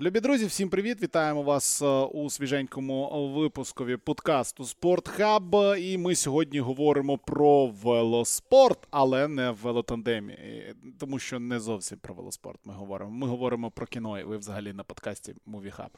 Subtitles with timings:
[0.00, 1.02] Любі друзі, всім привіт!
[1.02, 5.56] Вітаємо вас е, у свіженькому випускові подкасту Спортхаб.
[5.78, 10.38] І ми сьогодні говоримо про велоспорт, але не в велотандемі,
[10.98, 13.10] тому що не зовсім про велоспорт ми говоримо.
[13.10, 15.88] Ми говоримо про кіно, і ви взагалі на подкасті Hub.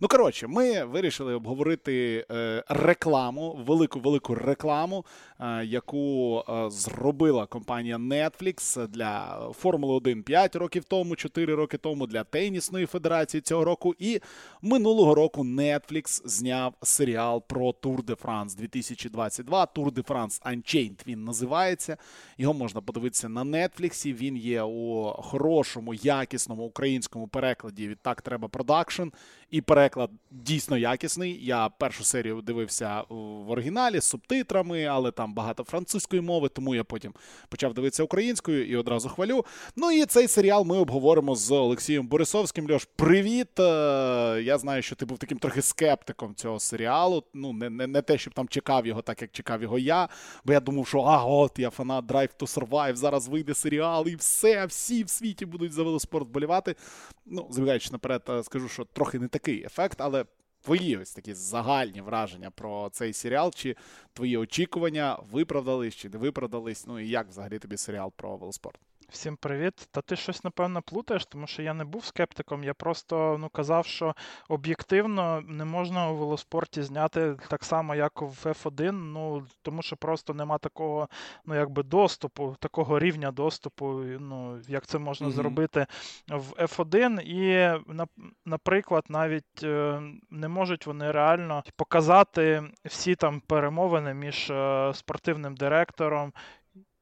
[0.00, 5.04] Ну коротше, ми вирішили обговорити е, рекламу, велику велику рекламу,
[5.40, 12.24] е, яку зробила компанія Netflix для Формули 1 5 років тому, 4 роки тому для
[12.24, 13.94] тенісної федерації цього року.
[13.98, 14.20] І
[14.62, 19.64] минулого року Netflix зняв серіал про Tour de France 2022.
[19.64, 21.96] Tour de France Unchained він називається.
[22.38, 24.12] Його можна подивитися на Netflix.
[24.12, 27.88] Він є у хорошому, якісному українському перекладі.
[27.88, 29.08] Відтак треба продакшн.
[29.50, 31.46] І переклад дійсно якісний.
[31.46, 36.84] Я першу серію дивився в оригіналі з субтитрами, але там багато французької мови, тому я
[36.84, 37.14] потім
[37.48, 39.44] почав дивитися українською і одразу хвалю.
[39.76, 42.70] Ну і цей серіал ми обговоримо з Олексієм Борисовським.
[42.70, 43.39] Льош, привіт!
[43.58, 47.24] Е, я знаю, що ти був таким трохи скептиком цього серіалу.
[47.34, 50.08] Ну, не не, не те, щоб там чекав його, так як чекав його я.
[50.44, 54.16] Бо я думав, що а, от я фанат Drive to Survive, зараз вийде серіал, і
[54.16, 56.76] все, всі в світі будуть за велоспорт болівати.
[57.26, 60.24] Ну, забігаючи наперед, е, скажу, що трохи не такий ефект, але.
[60.62, 63.76] Твої ось такі загальні враження про цей серіал, чи
[64.12, 66.86] твої очікування виправдались, чи не виправдались?
[66.86, 68.80] Ну і як взагалі тобі серіал про велоспорт?
[69.10, 69.88] Всім привіт.
[69.90, 72.64] Та ти щось, напевно, плутаєш, тому що я не був скептиком.
[72.64, 74.14] Я просто ну, казав, що
[74.48, 80.34] об'єктивно не можна у велоспорті зняти так само, як в F1, ну, тому що просто
[80.34, 81.08] нема такого
[81.44, 83.86] ну, якби доступу, такого рівня доступу,
[84.20, 85.30] ну, як це можна mm-hmm.
[85.30, 85.86] зробити
[86.28, 87.20] в F1.
[87.20, 87.74] І,
[88.46, 96.32] наприклад, навіть е, не можуть вони реально показати всі там перемовини між е, спортивним директором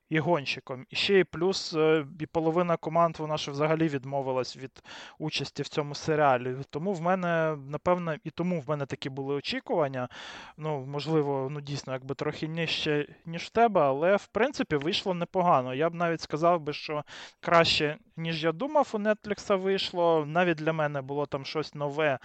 [0.08, 0.86] і гонщиком.
[0.90, 4.82] І ще і плюс е, і половина команд вона ж взагалі відмовилась від
[5.18, 6.56] участі в цьому серіалі.
[6.70, 10.08] Тому в мене, напевно, і тому в мене такі були очікування.
[10.56, 15.74] Ну, можливо, ну дійсно, якби трохи нижче, ніж в тебе, але в принципі вийшло непогано.
[15.74, 17.04] Я б навіть сказав би, що
[17.40, 20.24] краще, ніж я думав, у Netflix вийшло.
[20.26, 22.18] Навіть для мене було там щось нове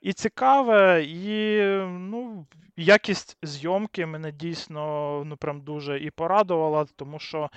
[0.00, 7.27] і цікаве, і ну, якість зйомки мене дійсно ну, прям дуже і порадувала, тому що
[7.36, 7.48] е,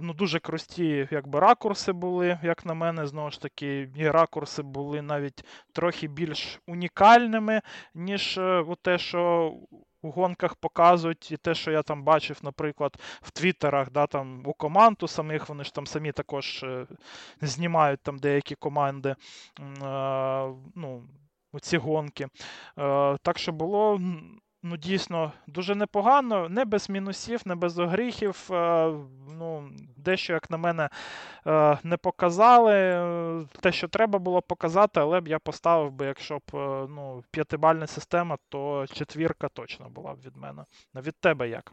[0.00, 5.02] ну, дуже крусті якби, ракурси були, як на мене, знову ж таки, і ракурси були
[5.02, 7.60] навіть трохи більш унікальними,
[7.94, 9.52] ніж е, те, що.
[10.02, 14.52] У гонках показують і те, що я там бачив, наприклад, в Твіттерах, да, там у
[14.52, 16.86] команду самих, вони ж там самі також е,
[17.40, 19.16] знімають там деякі команди е,
[20.74, 21.02] ну,
[21.60, 22.24] ці гонки.
[22.78, 24.00] Е, Так що було
[24.66, 28.48] ну, дійсно дуже непогано, не без мінусів, не без огріхів.
[28.50, 28.92] Е,
[29.38, 30.88] ну, Дещо, як на мене,
[31.46, 32.72] е, не показали.
[33.60, 37.86] Те, що треба було показати, але б я поставив би, якщо б е, ну, п'ятибальна
[37.86, 40.64] система, то четвірка точно була б від мене.
[40.94, 41.72] Від тебе як?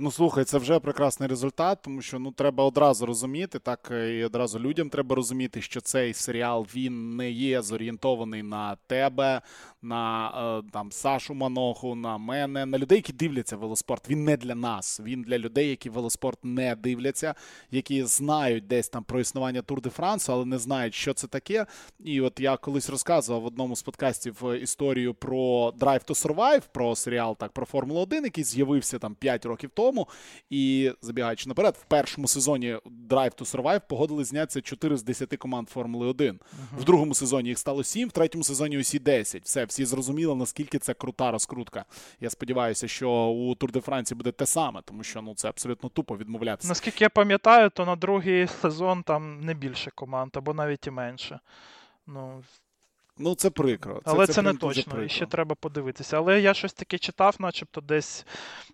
[0.00, 4.58] Ну, слухай, це вже прекрасний результат, тому що ну треба одразу розуміти, так і одразу
[4.58, 9.40] людям треба розуміти, що цей серіал він не є зорієнтований на тебе,
[9.82, 14.10] на е, там Сашу Маноху, на мене, на людей, які дивляться велоспорт.
[14.10, 15.00] Він не для нас.
[15.00, 17.34] Він для людей, які велоспорт не дивляться,
[17.70, 21.66] які знають десь там про існування Тур де Франсу, але не знають, що це таке.
[22.04, 26.62] І от я колись розказував в одному з подкастів е, історію про Drive to Survive,
[26.72, 30.08] про серіал так про Формулу 1, який з'явився там 5 років тому тому.
[30.50, 32.78] І забігаючи наперед, в першому сезоні
[33.08, 36.34] Drive to Survive погодили знятися 4 з 10 команд Формули 1.
[36.34, 36.80] Uh-huh.
[36.80, 39.44] В другому сезоні їх стало 7, в третьому сезоні усі 10.
[39.44, 41.84] Все, всі зрозуміли, наскільки це крута розкрутка.
[42.20, 45.88] Я сподіваюся, що у Тур де Франції буде те саме, тому що ну це абсолютно
[45.88, 46.68] тупо відмовлятися.
[46.68, 51.40] Наскільки я пам'ятаю, то на другий сезон там не більше команд, або навіть і менше.
[52.06, 52.42] Ну,
[53.18, 53.94] Ну, це прикро.
[53.94, 56.16] Це, Але це, це не точно, і ще треба подивитися.
[56.16, 58.26] Але я щось таке читав, начебто, десь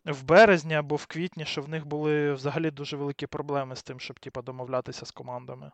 [0.05, 4.01] в березні або в квітні, що в них були взагалі дуже великі проблеми з тим,
[4.01, 5.71] щоб типу, домовлятися з командами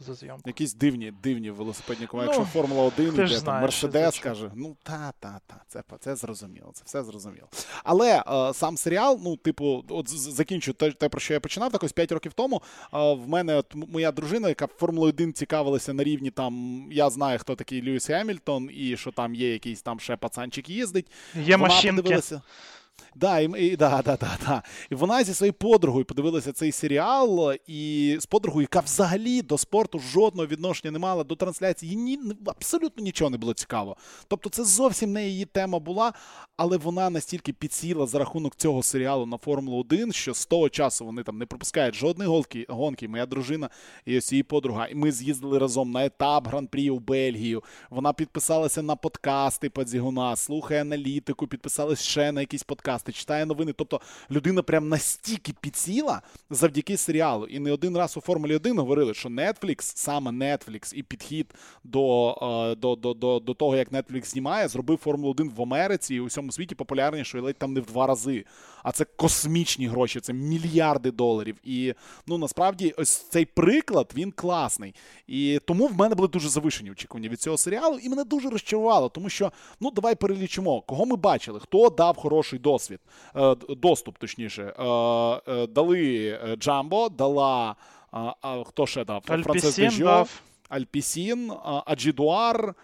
[0.00, 0.42] за зйомку.
[0.46, 2.32] Якісь дивні дивні велосипедні команди.
[2.32, 7.02] Ну, Якщо Формула 1 йде, там Мерседес каже, ну та-та-та, це це зрозуміло, це все
[7.02, 7.48] зрозуміло.
[7.84, 11.82] Але е, сам серіал, ну, типу, от закінчу те, те, про що я починав, так
[11.82, 12.62] ось 5 років тому.
[12.94, 17.38] Е, в мене от моя дружина, яка Формулою 1 цікавилася на рівні там, я знаю,
[17.38, 21.06] хто такий Льюіс Гемільтон, і що там є якийсь там ще пацанчик їздить.
[21.34, 21.96] Є Вона машинки.
[21.96, 22.42] подивилася.
[23.14, 24.62] Да, і, і, да, да, да, да.
[24.90, 29.98] і вона зі своєю подругою подивилася цей серіал, і з подругою, яка взагалі до спорту
[29.98, 33.96] жодного відношення не мала до трансляції, ні, абсолютно нічого не було цікаво.
[34.28, 36.12] Тобто, це зовсім не її тема була,
[36.56, 41.04] але вона настільки підсіла за рахунок цього серіалу на Формулу 1, що з того часу
[41.04, 42.66] вони там не пропускають жодної гонки.
[42.68, 43.08] гонки.
[43.08, 43.70] Моя дружина
[44.04, 44.86] і ось її подруга.
[44.86, 47.62] І ми з'їздили разом на етап гран-прі у Бельгію.
[47.90, 53.72] Вона підписалася на подкасти Падзігуна, слухає аналітику, підписалась ще на якісь подкасти, читає новини.
[53.76, 54.00] Тобто
[54.30, 57.46] людина прям настільки підсіла завдяки серіалу.
[57.46, 61.54] І не один раз у Формулі 1 говорили, що Netflix, саме Netflix і підхід
[61.84, 66.14] до, е, до, до, до, до того, як Netflix знімає, зробив Формулу 1 в Америці
[66.14, 68.44] і у всьому світі популярнішою ледь там не в два рази.
[68.82, 71.56] А це космічні гроші, це мільярди доларів.
[71.64, 71.94] І
[72.26, 74.94] ну насправді ось цей приклад він класний.
[75.26, 79.08] І тому в мене були дуже завишені очікування від цього серіалу, і мене дуже розчарувало,
[79.08, 82.79] тому що ну давай перелічимо, кого ми бачили, хто дав хороший досвід,
[83.36, 84.84] е, доступ, точніше, е,
[85.52, 87.76] е, дали Джамбо, дала
[88.66, 89.22] хто ще дав?
[89.26, 90.42] Франциск дав.
[90.68, 91.52] Альпісін,
[91.86, 92.74] Аджідуар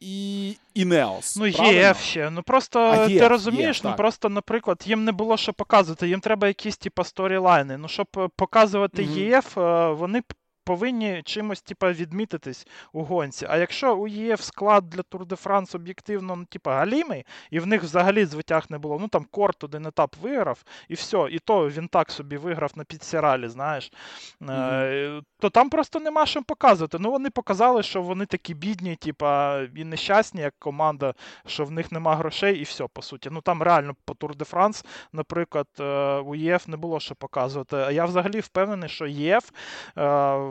[0.00, 1.36] і і Неос.
[1.36, 2.30] Ну, є ще.
[2.30, 3.96] Ну просто а є, ти розумієш, є, ну так.
[3.96, 7.78] просто, наприклад, їм не було що показувати, їм треба якісь типу, сторілайни.
[7.78, 8.06] Ну, щоб
[8.36, 9.18] показувати mm-hmm.
[9.18, 9.56] ЄФ,
[9.98, 10.22] вони
[10.64, 13.46] повинні чимось типа, відмітитись у гонці.
[13.48, 17.66] А якщо у ЄФ склад для Тур де Франс об'єктивно ну, типа, галімий, і в
[17.66, 21.68] них взагалі звитяг не було, ну там Корт один етап виграв, і все, і то
[21.68, 23.92] він так собі виграв на підсіралі, знаєш,
[24.40, 25.22] mm-hmm.
[25.38, 26.98] то там просто нема що показувати.
[27.00, 31.14] Ну вони показали, що вони такі бідні, типа, і нещасні, як команда,
[31.46, 33.28] що в них нема грошей, і все, по суті.
[33.32, 37.76] Ну там реально по Тур де Франс, наприклад, е, у ЄФ не було що показувати.
[37.76, 39.50] А я взагалі впевнений, що ЄФ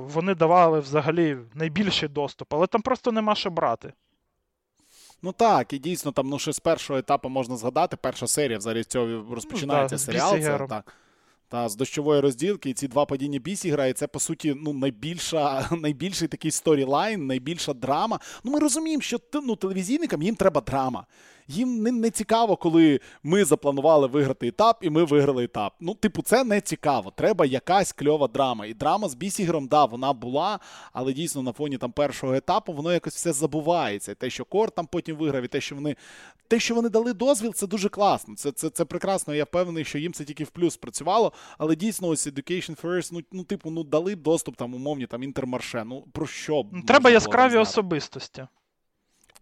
[0.08, 3.94] вони давали взагалі найбільший доступ, але там просто нема що брати.
[5.22, 7.98] Ну так, і дійсно там ну ще з першого етапу можна згадати.
[7.98, 10.40] Перша серія взагалі з цього розпочинається ну, серіал.
[10.40, 10.94] Це, так.
[11.50, 15.70] Та з дощової розділки і ці два падіння Біссегера, і це по суті ну найбільша,
[15.82, 18.20] найбільший такий storyline, найбільша драма.
[18.44, 21.06] Ну ми розуміємо, що ну, телевізійникам їм треба драма
[21.48, 25.74] їм не, не цікаво, коли ми запланували виграти етап, і ми виграли етап.
[25.80, 27.12] Ну, типу, це не цікаво.
[27.16, 28.66] Треба якась кльова драма.
[28.66, 30.60] І драма з Біссегером, да, вона була,
[30.94, 34.16] але дійсно на фоні там першого етапу воно якось все забувається.
[34.16, 35.96] Те, що Кор там потім виграв, і те, що вони
[36.48, 38.36] те, що вони дали дозвіл, це дуже класно.
[38.36, 39.36] Це це, це прекрасно.
[39.36, 41.34] Я впевнений, що їм це тільки в плюс працювало.
[41.58, 45.84] Але дійсно, ось Education First, ну, ну типу, ну дали доступ там умовні там Intermarché.
[45.86, 46.66] Ну про що?
[46.88, 48.48] Треба яскраві особистості.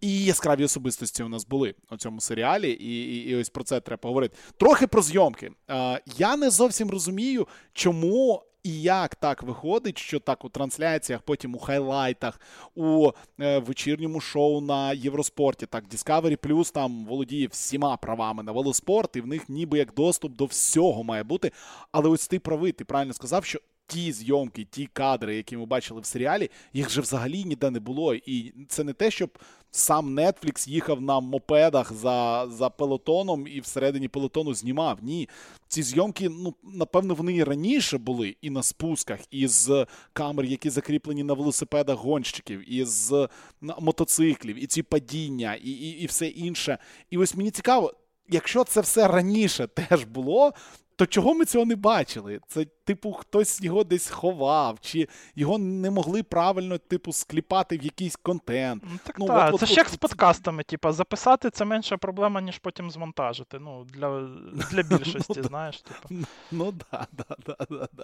[0.01, 3.79] І яскраві особистості у нас були у цьому серіалі, і і, і ось про це
[3.79, 4.37] треба говорити.
[4.57, 5.51] Трохи про зйомки.
[5.69, 8.43] Е, Я не зовсім розумію, чому.
[8.63, 12.41] І як так виходить, що так у трансляціях, потім у хайлайтах,
[12.75, 19.15] у е, вечірньому шоу на Євроспорті, так Discovery Plus там володіє всіма правами на велоспорт,
[19.15, 21.51] і в них ніби як доступ до всього має бути.
[21.91, 23.59] Але ось ти правий, ти правильно сказав, що
[23.91, 28.15] ті зйомки, ті кадри, які ми бачили в серіалі, їх же взагалі ніде не було.
[28.15, 29.39] І це не те, щоб
[29.71, 34.97] сам Netflix їхав на мопедах за за пелотоном і всередині пелотону знімав.
[35.01, 35.29] Ні,
[35.67, 40.69] ці зйомки, ну напевно, вони і раніше були і на спусках, і з камер, які
[40.69, 43.27] закріплені на велосипедах гонщиків, і з
[43.61, 46.77] мотоциклів, і ці падіння, і, і, і все інше.
[47.09, 47.93] І ось мені цікаво.
[48.29, 50.53] Якщо це все раніше теж було,
[51.01, 52.39] то чого ми цього не бачили?
[52.47, 58.15] Це, типу, хтось його десь ховав, чи його не могли правильно, типу, скліпати в якийсь
[58.15, 58.83] контент.
[58.85, 59.53] Ну, так, ну, так.
[59.53, 62.91] От, це от, ж як от, з подкастами, типу, записати це менша проблема, ніж потім
[62.91, 63.59] змонтажити.
[63.59, 64.29] Ну, для
[64.71, 65.81] для більшості, ну, знаєш.
[65.81, 66.25] Типу.
[66.51, 68.03] Ну да, да, да, да, да.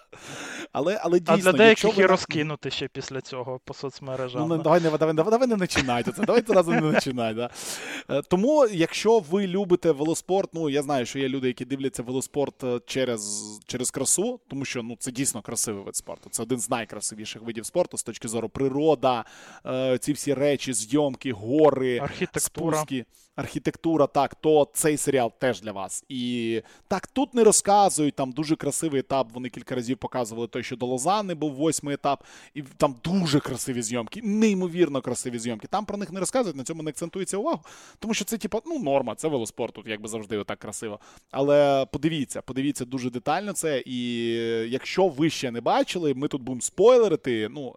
[0.71, 4.49] Але, але дійсно, А для деяких і розкинути ще після цього по соцмережам.
[4.49, 6.25] Ну, давай не давай, давай, давай не починайте це.
[6.25, 7.33] Давайте разом не починай.
[7.33, 7.49] Да.
[8.09, 12.63] Е, тому, якщо ви любите велоспорт, ну я знаю, що є люди, які дивляться велоспорт
[12.63, 16.29] е, через через красу, тому що ну це дійсно красивий вид спорту.
[16.29, 19.25] Це один з найкрасивіших видів спорту з точки зору природа,
[19.65, 22.77] е, ці всі речі, зйомки, гори, архітектура.
[22.77, 23.05] спуски
[23.37, 26.05] архітектура, так, то цей серіал теж для вас.
[26.09, 29.27] І так, тут не розказують, там дуже красивий етап.
[29.33, 33.81] Вони кілька разів показували той, що до Лозани був восьмий етап, і там дуже красиві
[33.81, 35.67] зйомки, неймовірно красиві зйомки.
[35.67, 37.61] Там про них не розказують, на цьому не акцентується увагу,
[37.99, 40.99] тому що це, типу, ну, норма, це велоспорт, тут якби завжди отак красиво.
[41.31, 43.83] Але подивіться, подивіться дуже детально це.
[43.85, 44.23] І
[44.69, 47.49] якщо ви ще не бачили, ми тут будемо спойлерити.
[47.51, 47.75] ну,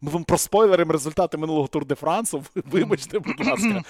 [0.00, 2.44] ми вам проспойлеримо результати минулого Тур де Франсу.
[2.54, 3.82] Вибачте, будь ласка,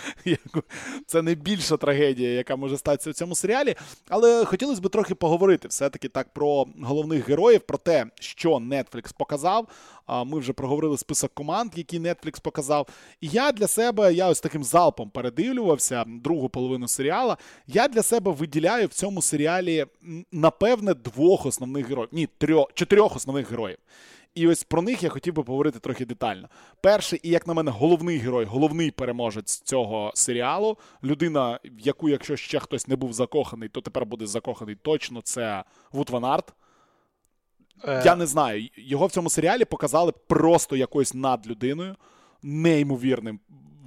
[1.06, 3.74] це найбільша трагедія, яка може статися в цьому серіалі.
[4.08, 9.68] Але хотілося б трохи поговорити все-таки так про головних героїв, про те, що Netflix показав.
[10.26, 12.88] Ми вже проговорили список команд, які Netflix показав.
[13.20, 17.36] І я для себе, я ось таким залпом передивлювався другу половину серіала.
[17.66, 19.86] Я для себе виділяю в цьому серіалі,
[20.32, 22.08] напевне, двох основних героїв.
[22.12, 23.78] Ні, трьох, чотирьох основних героїв.
[24.38, 26.48] І ось про них я хотів би поговорити трохи детально.
[26.80, 30.76] Перший, і як на мене, головний герой, головний переможець цього серіалу.
[31.04, 35.20] Людина, в яку, якщо ще хтось не був закоханий, то тепер буде закоханий точно.
[35.22, 36.52] Це Ваут Ван Арт.
[37.84, 38.02] Е...
[38.04, 38.68] Я не знаю.
[38.76, 41.96] Його в цьому серіалі показали просто якоюсь надлюдиною,
[42.42, 43.40] неймовірним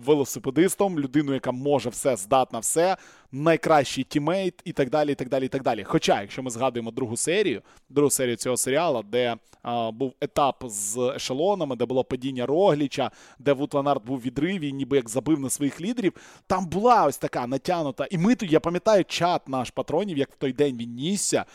[0.05, 2.98] велосипедистом, людиною, яка може все, здатна все,
[3.32, 5.12] найкращий teammate і так далі.
[5.12, 5.84] і так далі, і так далі.
[5.84, 10.98] Хоча, якщо ми згадуємо другу серію, другу серію цього серіалу, де а, був етап з
[11.16, 15.40] ешелонами, де було падіння Рогліча, де Ваут Ван Арт був в відриві, ніби як забив
[15.40, 16.14] на своїх лідерів,
[16.48, 18.08] там була ось така натянута.
[18.12, 21.46] І ми тут, я пам'ятаю, чат наш патронів, як в той день він нісся,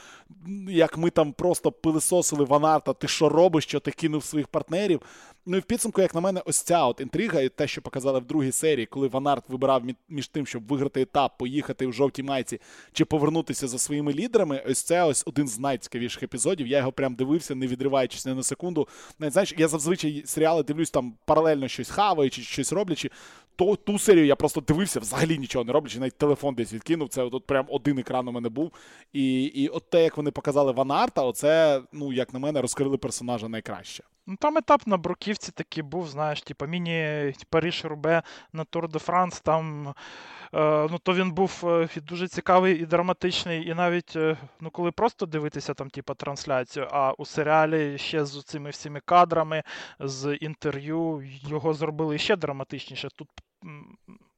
[0.68, 5.00] як ми там просто пилососили Ван Арта, ти що робиш, що ти кинув своїх партнерів.
[5.46, 8.20] Ну і в підсумку, як на мене, ось ця от інтрига, і те, що показали
[8.20, 12.60] в другій серії, коли Ванарт вибирав між тим, щоб виграти етап, поїхати в жовтій майці
[12.92, 14.62] чи повернутися за своїми лідерами.
[14.68, 16.66] Ось це ось один з найцікавіших епізодів.
[16.66, 18.88] Я його прям дивився, не відриваючись не на секунду.
[19.18, 23.10] Навіть знаєш, я зазвичай серіали дивлюсь там паралельно щось хаваючи, щось роблячи.
[23.56, 27.08] То ту серію я просто дивився, взагалі нічого не роблячи, навіть телефон десь відкинув.
[27.08, 28.72] Це от прям один екран у мене був.
[29.12, 33.48] І і от те, як вони показали Ванарта, оце, ну як на мене, розкрили персонажа
[33.48, 34.04] найкраще.
[34.26, 38.98] Ну, Там етап на Бруківці такий був, знаєш, типу, міні Париж Рубе на Тур де
[38.98, 39.40] Франс.
[39.40, 43.68] Там е, ну, то він був е, дуже цікавий і драматичний.
[43.68, 48.44] І навіть е, ну, коли просто дивитися там, типу, трансляцію, а у серіалі ще з
[48.44, 49.62] цими всіми кадрами,
[50.00, 53.08] з інтерв'ю його зробили ще драматичніше.
[53.16, 53.28] Тут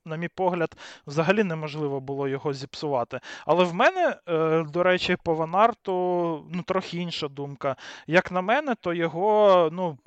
[0.04, 0.76] на мій погляд,
[1.06, 3.20] взагалі неможливо було його зіпсувати.
[3.46, 5.92] Але в мене, е, до речі, по Ванарту
[6.52, 7.76] ну, трохи інша думка.
[8.06, 9.98] Як на мене, то його ну,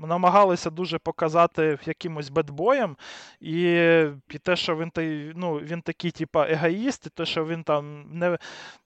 [0.00, 2.96] намагалися дуже показати якимось бедбоєм.
[3.40, 3.62] І
[4.30, 4.90] і те, що він
[5.36, 8.38] ну, він такий, типа, егоїст, і те, що він там не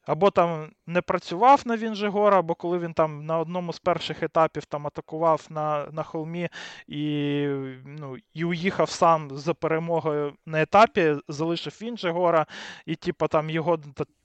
[0.09, 4.65] або там не працював на Вінжегора, або коли він там на одному з перших етапів
[4.65, 6.49] там атакував на на холмі
[6.87, 7.47] і
[7.87, 12.47] ну, і уїхав сам за перемогою на етапі, залишив Вінжегора,
[12.87, 13.79] і типу, там його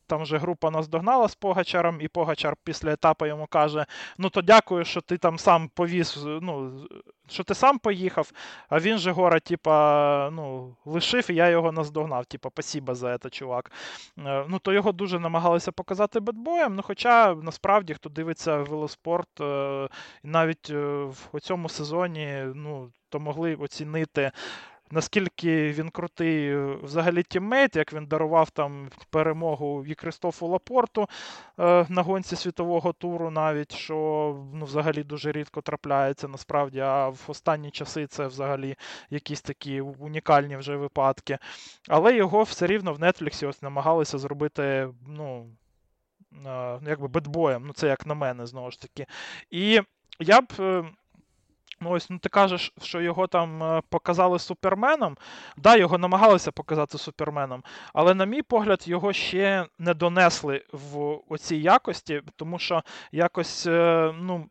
[0.07, 3.85] там вже група наздогнала з Погачаром, і Погачар після етапу йому каже:
[4.17, 6.85] Ну то дякую, що ти там сам повіз, ну,
[7.29, 8.31] що ти сам поїхав,
[8.69, 12.25] а він же гора, типа, ну, лишив, і я його наздогнав.
[12.25, 13.71] Типа, спасіба за це, чувак.
[14.19, 16.75] Е, ну, то його дуже намагалися показати бедбоєм.
[16.75, 19.89] Ну, хоча насправді, хто дивиться велоспорт, е,
[20.23, 24.31] навіть е, в цьому сезоні, ну, то могли оцінити
[24.91, 31.09] наскільки він крутий е, взагалі тіммейт, як він дарував там перемогу і Кристофу Лапорту
[31.59, 33.95] е, на гонці світового туру, навіть що
[34.53, 36.79] ну, взагалі дуже рідко трапляється насправді.
[36.79, 38.75] А в останні часи це взагалі
[39.09, 41.37] якісь такі унікальні вже випадки.
[41.87, 45.47] Але його все рівно в Нетфліксі ось намагалися зробити, ну.
[46.45, 49.05] Е, якби бедбоєм, ну це як на мене, знову ж таки.
[49.51, 49.81] І
[50.19, 50.47] я б
[51.83, 55.17] Ну, ось, ну ти кажеш, що його там е, показали суперменом.
[55.57, 57.63] Да, його намагалися показати суперменом,
[57.93, 64.13] але, на мій погляд, його ще не донесли в оцій якості, тому що якось, е,
[64.21, 64.49] ну,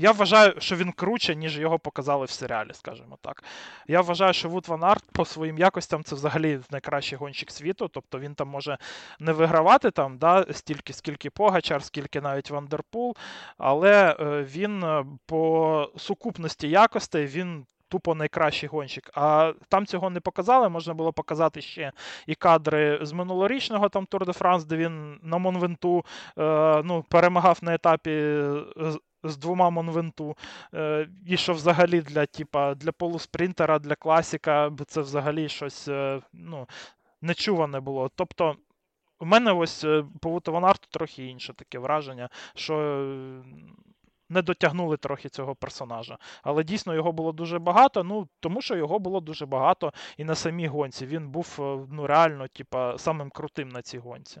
[0.00, 3.44] я вважаю, що він круче, ніж його показали в серіалі, скажімо так.
[3.88, 7.88] Я вважаю, що Ваут Ван Арт по своїм якостям це взагалі найкращий гонщик світу.
[7.88, 8.78] Тобто він там може
[9.18, 13.16] не вигравати там, да, стільки, скільки Погачар, скільки навіть Ван дер Пул,
[13.58, 17.66] але е, він е, по сукупності якостей він.
[17.92, 19.10] Тупо найкращий гонщик.
[19.14, 20.68] А там цього не показали.
[20.68, 21.92] Можна було показати ще
[22.26, 26.04] і кадри з минулорічного там Тур де Франс, де він на Монвенту
[26.38, 28.10] е, ну, перемагав на етапі
[29.22, 30.36] з двома Монвенту.
[30.74, 36.66] Е, і що взагалі для типа, для полуспринтера, для класіка це взагалі щось е, ну,
[37.22, 38.10] нечуване було.
[38.14, 38.56] Тобто.
[39.22, 42.74] У мене ось е, по Вутаванарту трохи інше таке враження, що
[44.28, 46.18] не дотягнули трохи цього персонажа.
[46.42, 50.34] Але дійсно його було дуже багато, ну тому що його було дуже багато і на
[50.34, 51.06] самій гонці.
[51.06, 51.56] Він був
[51.90, 54.40] ну реально, типа, самим крутим на цій гонці.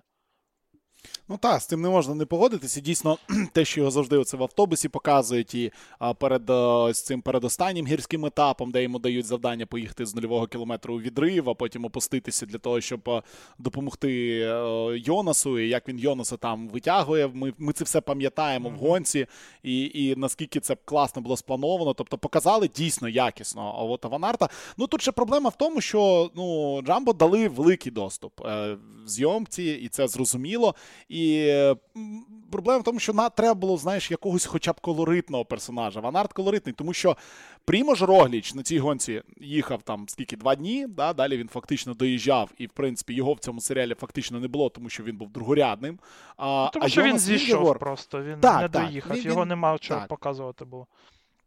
[1.28, 2.80] Ну так, з цим не можна не погодитися.
[2.80, 3.18] Дійсно,
[3.52, 5.72] те, що його завжди оце в автобусі показують, і
[6.18, 11.00] перед ось цим передостаннім гірським етапом, де йому дають завдання поїхати з нульового кілометру у
[11.00, 13.22] відрив, а потім опуститися для того, щоб
[13.58, 17.30] допомогти а, Йонасу, і як він Йонаса там витягує.
[17.34, 18.74] Ми ми це все пам'ятаємо mm-hmm.
[18.74, 19.26] в гонці,
[19.62, 21.94] і і наскільки це класно було сплановано.
[21.94, 23.74] Тобто показали дійсно якісно.
[23.78, 24.48] А от Аванарта.
[24.76, 29.62] Ну тут ще проблема в тому, що ну, Джамбо дали великий доступ е, в зйомці,
[29.64, 30.74] і це зрозуміло.
[31.08, 31.52] І
[32.50, 36.00] проблема в тому, що на треба було, знаєш, якогось хоча б колоритного персонажа.
[36.00, 37.16] Ванарт колоритний, тому що
[37.64, 40.86] Прімож Рогліч на цій гонці їхав там скільки два дні.
[40.88, 44.68] да, Далі він фактично доїжджав, і в принципі його в цьому серіалі фактично не було,
[44.68, 45.98] тому що він був другорядним.
[46.36, 47.78] А, ну, Тому а що він зійшов Вінгегор...
[47.78, 50.86] просто, він так, не так, доїхав, він, його нема чого показувати було.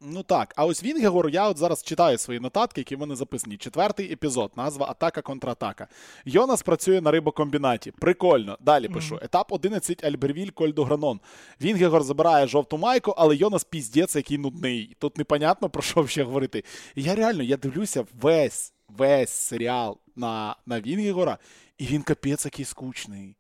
[0.06, 3.58] Ну так, а ось Вінгегор, я от зараз читаю свої нотатки, які в мене записані.
[3.58, 5.88] Четвертий епізод, назва Атака контратака.
[6.26, 7.92] Йонас працює на рибокомбінаті.
[7.92, 8.58] Прикольно.
[8.62, 9.20] Далі пишу.
[9.22, 11.20] Етап 11 Альбервіль Кольдогранон.
[11.62, 14.96] Вінгегор забирає жовту майку, але Йонас піздець, який нудний.
[15.00, 16.64] Тут непонятно про що ще говорити.
[16.96, 21.38] І я реально я дивлюся весь весь серіал на на Вінгегора,
[21.78, 23.36] і він капець який скучний.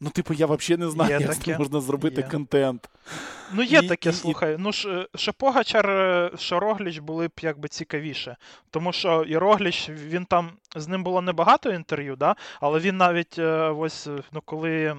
[0.00, 1.58] Ну, типу, я взагалі не знаю, є як таке.
[1.58, 2.28] можна зробити є.
[2.28, 2.90] контент.
[3.52, 4.54] Ну, є і, таке, і, слухай.
[4.54, 4.56] І...
[4.58, 4.72] Ну,
[5.14, 8.36] що Погачар, що Рогліч були б якби цікавіше.
[8.70, 12.36] Тому що і Рогліч, він там, з ним було небагато інтерв'ю, да?
[12.60, 14.94] але він навіть е, ось, ну, коли е,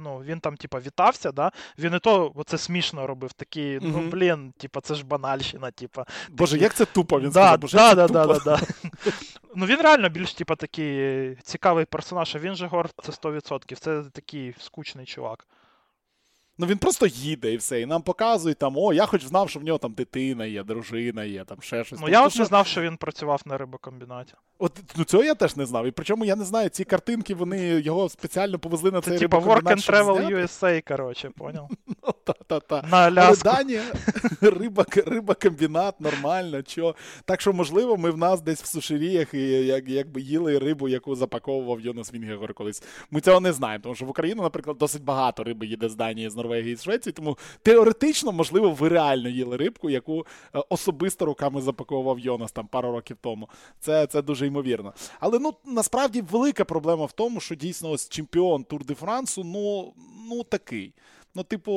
[0.00, 1.50] ну, він там, типа, вітався, да?
[1.78, 3.32] він і то оце смішно робив.
[3.32, 6.04] Такий, ну, блін, типа, це ж банальщина, типа.
[6.30, 6.64] Боже, такі...
[6.64, 8.60] як це тупо, він да, сказав, Боже, да, да, да, да,
[9.60, 13.74] Ну, він реально більш, типа, такий цікавий персонаж, а він же Гор, це 100%.
[13.74, 15.46] Це такий скучний чувак.
[16.58, 17.80] Ну він просто їде і все.
[17.80, 21.24] І нам показують там, о, я хоч знав, що в нього там дитина є, дружина
[21.24, 22.00] є, там ще щось.
[22.00, 24.34] Ну тобто, я от не знав, що він працював на рибокомбінаті.
[24.58, 25.86] От ну цього я теж не знав.
[25.86, 29.38] І причому я не знаю, ці картинки вони його спеціально повезли на Це, цей типа
[29.38, 31.70] Work and Travel USA, коротше, поняв?
[32.06, 32.88] Ну, та-та-та.
[32.90, 33.44] На Аляску.
[33.44, 33.80] Дані,
[34.40, 36.94] риба, рибокомбінат, нормально, чо.
[37.24, 41.14] Так що, можливо, ми в нас десь в сушеріях і як, якби їли рибу, яку
[41.14, 42.82] запаковував Йонас Вінгегор колись.
[43.10, 46.30] Ми цього не знаємо, тому що в Україну, наприклад, досить багато риби їде з Данії,
[46.30, 51.60] з Норвегії, з Швеції, тому теоретично, можливо, ви реально їли рибку, яку е, особисто руками
[51.60, 53.48] запаковував Йонас там пару років тому.
[53.80, 54.92] Це, Це дуже ймовірно.
[55.20, 59.92] Але ну насправді велика проблема в тому, що дійсно ось чемпіон Тур де Франсу, ну,
[60.28, 60.94] ну такий.
[61.34, 61.72] Ну, типу,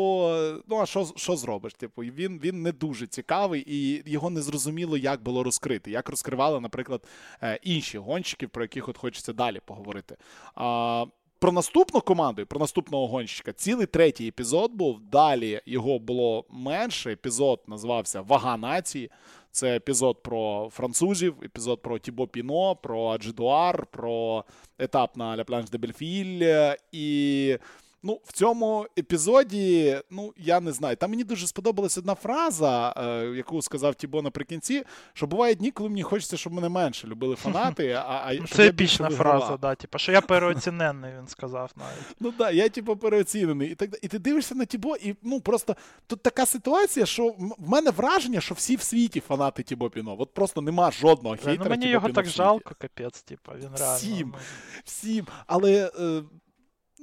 [0.67, 1.73] ну а що що зробиш?
[1.73, 6.59] Типу, він він не дуже цікавий, і його не зрозуміло, як було розкрити, як розкривали,
[6.59, 7.07] наприклад,
[7.43, 10.17] е, інші гонщики, про яких от хочеться далі поговорити.
[10.55, 11.05] А,
[11.41, 14.99] Про наступну команду, і про наступного гонщика, цілий третій епізод був.
[14.99, 17.11] Далі його було менше.
[17.11, 19.11] Епізод називався Вага нації.
[19.51, 24.45] Це епізод про французів, епізод про Тібо Піно, про Аджидуар, про
[24.79, 26.73] етап на Ля Планш де Бельфіль.
[26.91, 27.57] І
[28.03, 30.95] Ну, в цьому епізоді, ну я не знаю.
[30.95, 35.89] Там мені дуже сподобалась одна фраза, е, яку сказав Тібо наприкінці, що буває дні, коли
[35.89, 37.91] мені хочеться, щоб мене менше любили фанати.
[37.91, 42.15] А, а Це епічна фраза, да, типу, що я переоцінений, він сказав навіть.
[42.19, 43.71] Ну так, я типу переоцінений.
[43.71, 45.75] І так і ти дивишся на Тібо, і ну просто
[46.07, 50.15] тут така ситуація, що в мене враження, що всі в світі фанати Тібо Піно.
[50.19, 51.69] От просто нема жодного ну, хейтера.
[51.69, 53.95] Ну, Мені його так жалко, капець, типу, він реально.
[53.97, 54.39] Всім, ну.
[54.83, 55.27] всім.
[55.47, 55.91] Але.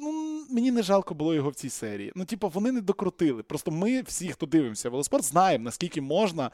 [0.00, 2.12] Ну, мені не жалко було його в цій серії.
[2.14, 3.42] Ну, типу, вони не докрутили.
[3.42, 6.50] Просто ми, всі, хто дивимося велоспорт, знаємо, наскільки можна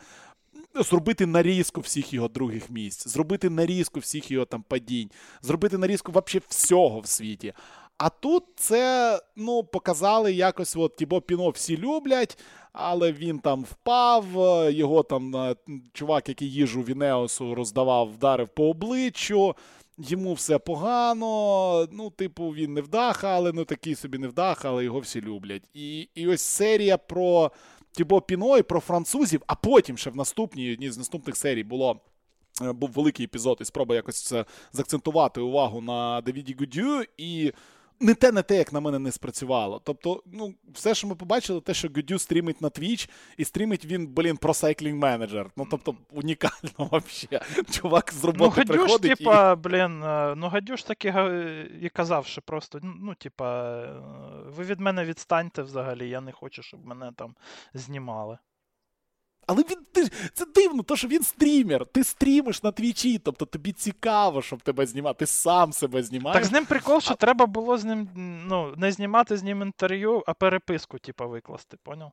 [0.74, 5.10] зробити нарізку всіх його других місць, зробити нарізку всіх його там падінь,
[5.42, 7.52] зробити нарізку взагалі всього в світі.
[7.98, 12.38] А тут це ну, показали якось, от Тібо Піно всі люблять,
[12.72, 14.26] але він там впав,
[14.72, 15.56] його там е,
[15.92, 19.54] чувак, який їжу Вінеосу роздавав, вдарив по обличчю
[19.98, 21.88] йому все погано.
[21.92, 25.62] Ну, типу, він не вдаха, але ну такий собі не вдаха, але його всі люблять.
[25.74, 27.50] І і ось серія про
[27.92, 32.00] Тібо Піно і про французів, а потім ще в наступній одній з наступних серій було.
[32.62, 37.02] Е, був великий епізод і спроба якось це заакцентувати увагу на Давіді Гудю.
[37.16, 37.52] І
[38.00, 39.80] не те, не те, як на мене не спрацювало.
[39.84, 44.06] Тобто, ну, все, що ми побачили, те, що Гудю стрімить на Twitch, і стрімить він,
[44.06, 45.50] блін, про сайклінг менеджер.
[45.56, 47.44] Ну, тобто, унікально взагалі.
[47.70, 49.56] Чувак з роботи ну, Гадюш, приходить типа, і...
[49.56, 51.14] блін, е, ну Гадюш таки
[51.80, 53.92] і казав, що просто, ну, типа, е,
[54.46, 57.34] ви від мене відстаньте взагалі, я не хочу, щоб мене там
[57.74, 58.38] знімали.
[59.46, 61.86] Але він ти, це дивно, то що він стрімер.
[61.86, 65.18] Ти стрімиш на твічі, тобто тобі цікаво, щоб тебе знімати.
[65.18, 66.34] Ти сам себе знімаєш.
[66.34, 67.16] Так з ним прикол, що а...
[67.16, 68.08] треба було з ним
[68.48, 72.12] ну, не знімати з ним інтерв'ю, а переписку, типу, викласти, поняв?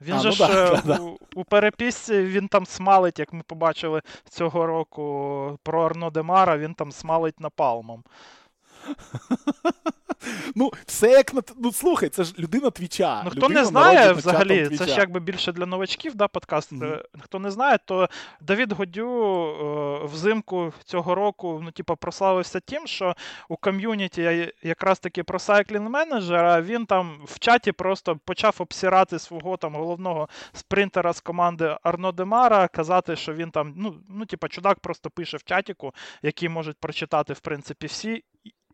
[0.00, 3.42] Він а, же ну, ж да, да, у, у переписці він там смалить, як ми
[3.46, 8.04] побачили цього року про Арно Демара, він там смалить напалмом.
[10.54, 13.22] Ну, все як на ну слухай, це ж людина твіча.
[13.24, 16.72] Ну, хто людина не знає взагалі, це ж якби більше для новачків, да, подкаст.
[16.72, 17.02] Mm-hmm.
[17.20, 18.08] Хто не знає, то
[18.40, 19.08] Давід Годю
[20.02, 23.16] е, взимку цього року ну, типу, прославився тим, що
[23.48, 29.56] у ком'юніті якраз таки про сайклінг менеджера він там в чаті просто почав обсирати свого
[29.56, 34.80] там головного спринтера з команди Арно Демара, казати, що він там, ну, ну типу, чудак
[34.80, 38.24] просто пише в чатіку, який можуть прочитати, в принципі, всі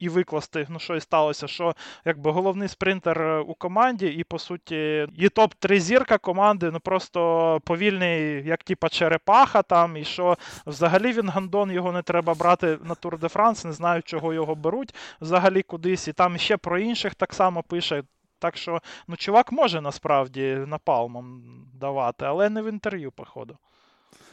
[0.00, 4.38] і викласти, ну що і сталося, що якби головний спринтер е, у команді, і по
[4.38, 11.12] суті, і топ-3 зірка команди, ну просто повільний, як типа черепаха там, і що взагалі
[11.12, 14.94] він гандон, його не треба брати на Тур де Франс, не знаю, чого його беруть
[15.20, 16.08] взагалі кудись.
[16.08, 18.02] І там ще про інших так само пише.
[18.38, 21.42] Так що, ну, чувак може насправді напалмом
[21.74, 23.58] давати, але не в інтерв'ю, походу.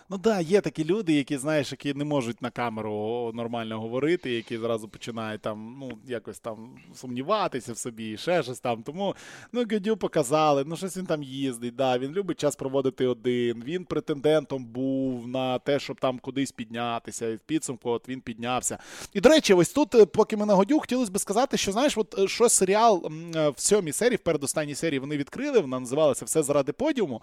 [0.09, 4.57] Ну да, є такі люди, які, знаєш, які не можуть на камеру нормально говорити, які
[4.57, 8.83] зразу починають там, ну, якось там сумніватися в собі, ще щось там.
[8.83, 9.15] Тому
[9.51, 11.75] ну, Гедю показали, ну щось він там їздить.
[11.75, 13.63] да, Він любить час проводити один.
[13.65, 17.27] Він претендентом був на те, щоб там кудись піднятися.
[17.29, 18.77] І в підсумку от він піднявся.
[19.13, 21.97] І до речі, ось тут, е, поки ми на Годю, хотілося б сказати, що знаєш,
[21.97, 26.25] от е, що серіал е, в сьомій серії, в передостанній серії вони відкрили, вона називалася
[26.25, 27.21] Все заради подіуму.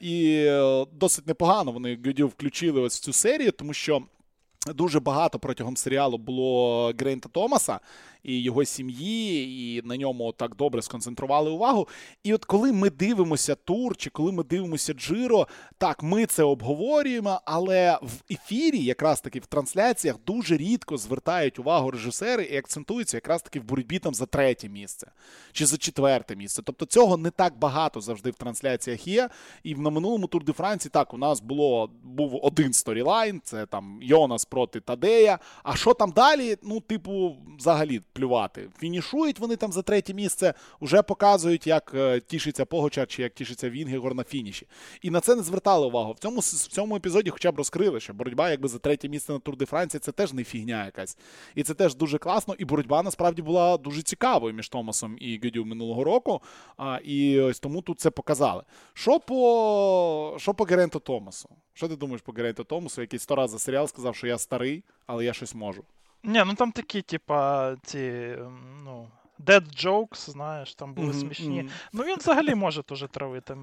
[0.00, 0.46] І
[0.92, 1.97] досить непогано вони.
[2.04, 4.02] Гюдю включили ось в цю серію, тому що
[4.74, 7.80] дуже багато протягом серіалу було Грейнта Томаса
[8.22, 11.88] і його сім'ї, і на ньому так добре сконцентрували увагу.
[12.22, 17.40] І от коли ми дивимося тур, чи коли ми дивимося Джиро, так, ми це обговорюємо,
[17.44, 23.42] але в ефірі, якраз таки в трансляціях, дуже рідко звертають увагу режисери і акцентуються якраз
[23.42, 25.10] таки в боротьбі там за третє місце
[25.52, 26.62] чи за четверте місце.
[26.64, 29.28] Тобто цього не так багато завжди в трансляціях є.
[29.62, 33.98] І на минулому Тур де Франсі так у нас було був один storyline, це там
[34.02, 35.38] Йонас проти Тадея.
[35.62, 36.56] А що там далі?
[36.62, 38.68] Ну, типу, взагалі плювати.
[38.78, 43.70] Фінішують вони там за третє місце, вже показують, як е, тішиться Погачар чи як тішиться
[43.70, 44.66] Вінгегор на фініші.
[45.02, 46.12] І на це не звертали увагу.
[46.12, 49.38] В цьому в цьому епізоді хоча б розкрили, що боротьба якби за третє місце на
[49.38, 51.18] Тур де Франції це теж не фігня якась.
[51.54, 52.54] І це теж дуже класно.
[52.58, 56.42] І боротьба насправді була дуже цікавою між Томасом і Гедю минулого року.
[57.04, 58.62] І ось тому тут це показали.
[58.94, 61.48] Що по що по Геренту Томасу?
[61.74, 64.84] Що ти думаєш по Геренту Томасу, який сто разів за серіал сказав, що я старий,
[65.06, 65.84] але я щось можу?
[66.24, 68.34] Ні, ну там такі, типа, ці,
[68.84, 71.62] ну, dead jokes, знаєш, там були mm-hmm, смішні.
[71.62, 71.70] Mm-hmm.
[71.92, 73.56] Ну він взагалі може теж травити.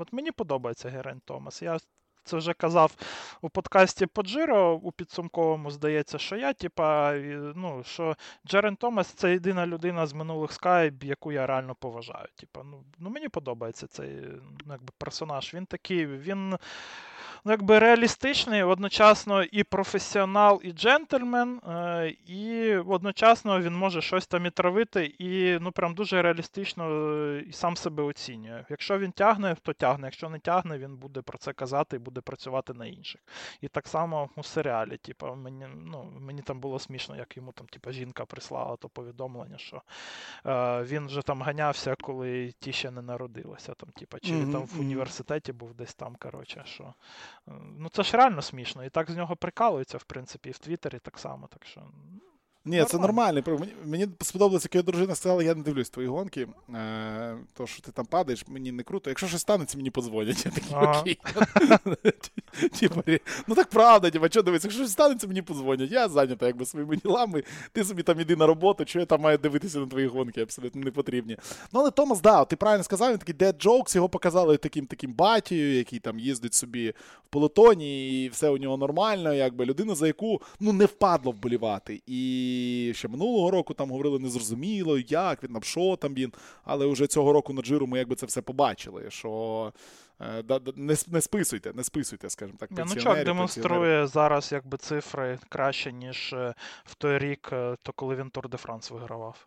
[0.00, 1.62] От мені подобається Герен Томас.
[1.62, 1.78] Я
[2.24, 2.96] це вже казав
[3.40, 7.14] у подкасті Поджиро у підсумковому, здається, що я, типа,
[7.56, 8.16] ну, що
[8.46, 12.26] Джерен Томас це єдина людина з минулих Sky, яку я реально поважаю.
[12.34, 14.10] Типа, ну, ну мені подобається цей
[14.66, 15.54] ну, якби, персонаж.
[15.54, 16.56] Він такий, він
[17.44, 24.46] ну, якби реалістичний, одночасно і професіонал, і джентльмен, е, і одночасно він може щось там
[24.46, 28.64] і травити, і ну прям дуже реалістично е, і сам себе оцінює.
[28.70, 30.06] Якщо він тягне, то тягне.
[30.06, 33.20] Якщо не тягне, він буде про це казати і буде працювати на інших.
[33.60, 37.66] І так само у серіалі, типу, мені ну, мені там було смішно, як йому там,
[37.66, 39.82] типу, жінка прислала то повідомлення, що
[40.46, 43.74] е, він вже там ганявся, коли ті ще не народилися.
[43.74, 44.52] Там, типу, чи mm-hmm.
[44.52, 46.94] там в університеті був десь там, коротше, що
[47.78, 48.84] Ну це ж реально смішно.
[48.84, 51.46] І так з нього прикалуються, в принципі, і в Твіттері так само.
[51.46, 51.82] Так що
[52.64, 53.42] ні, це нормально.
[53.46, 56.48] Мені, мені сподобалося, як його дружина сказала, я не дивлюсь твої гонки.
[56.74, 59.10] Е, То, що ти там падаєш, мені не круто.
[59.10, 60.46] Якщо щось станеться, мені подзвонять.
[60.46, 61.18] Я такий окей.
[62.80, 63.02] Типу,
[63.46, 65.90] ну так правда, типу, що дивись, якщо щось станеться, мені подзвонять.
[65.90, 67.42] Я зайнята якби своїми ділами.
[67.72, 70.80] Ти собі там іди на роботу, що я там маю дивитися на твої гонки, абсолютно
[70.80, 71.36] не потрібні.
[71.72, 75.12] Ну, але Томас, да, ти правильно сказав, він такий dead jokes, його показали таким таким
[75.12, 80.06] батією, який там їздить собі в полотоні, і все у нього нормально, якби людина, за
[80.06, 82.02] яку ну не впадло вболівати.
[82.06, 86.32] І і ще минулого року там говорили незрозуміло, як він, що там він.
[86.64, 89.10] Але вже цього року на джиру ми якби це все побачили.
[89.10, 89.72] що
[90.20, 90.44] е,
[90.76, 92.70] не не списуйте, не списуйте, скажімо так.
[92.70, 98.16] Ну чувак демонструє зараз якби цифри краще, ніж е, в той рік, е, то коли
[98.16, 99.46] він Тур де Франс вигравав.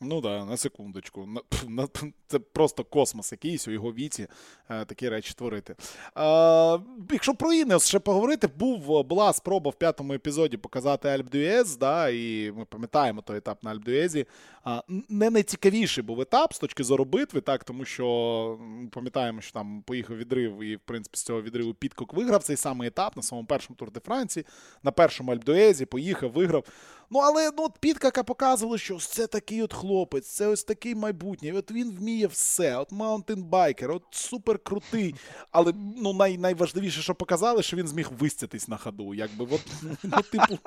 [0.00, 1.26] Ну да, на секундочку.
[1.26, 1.88] На, на,
[2.26, 4.26] Це просто космос якийсь у його віці
[4.70, 5.72] е, такі речі творити.
[5.72, 6.80] Е,
[7.10, 12.08] якщо про Інес ще поговорити, був, була спроба в п'ятому епізоді показати Альп Дюєз, да,
[12.08, 14.26] і ми пам'ятаємо той етап на Альп Дюєзі.
[14.66, 19.52] Е, не найцікавіший був етап з точки зору битви, так, тому що ми пам'ятаємо, що
[19.52, 23.22] там поїхав відрив, і в принципі з цього відриву Підкок виграв цей самий етап на
[23.22, 24.46] своєму першому тур де Франції,
[24.82, 26.64] на першому Альп-д'Юезі поїхав, виграв.
[27.10, 31.52] Ну, але ну, от Підкока показували, що це такий от хлопець, це ось такий майбутнє.
[31.52, 32.76] От він вміє все.
[32.76, 35.14] От маунтинбайкер, от супер крутий.
[35.50, 39.14] Але ну, най, найважливіше, що показали, що він зміг висцятись на ходу.
[39.14, 39.60] Якби, от,
[40.02, 40.58] ну, типу,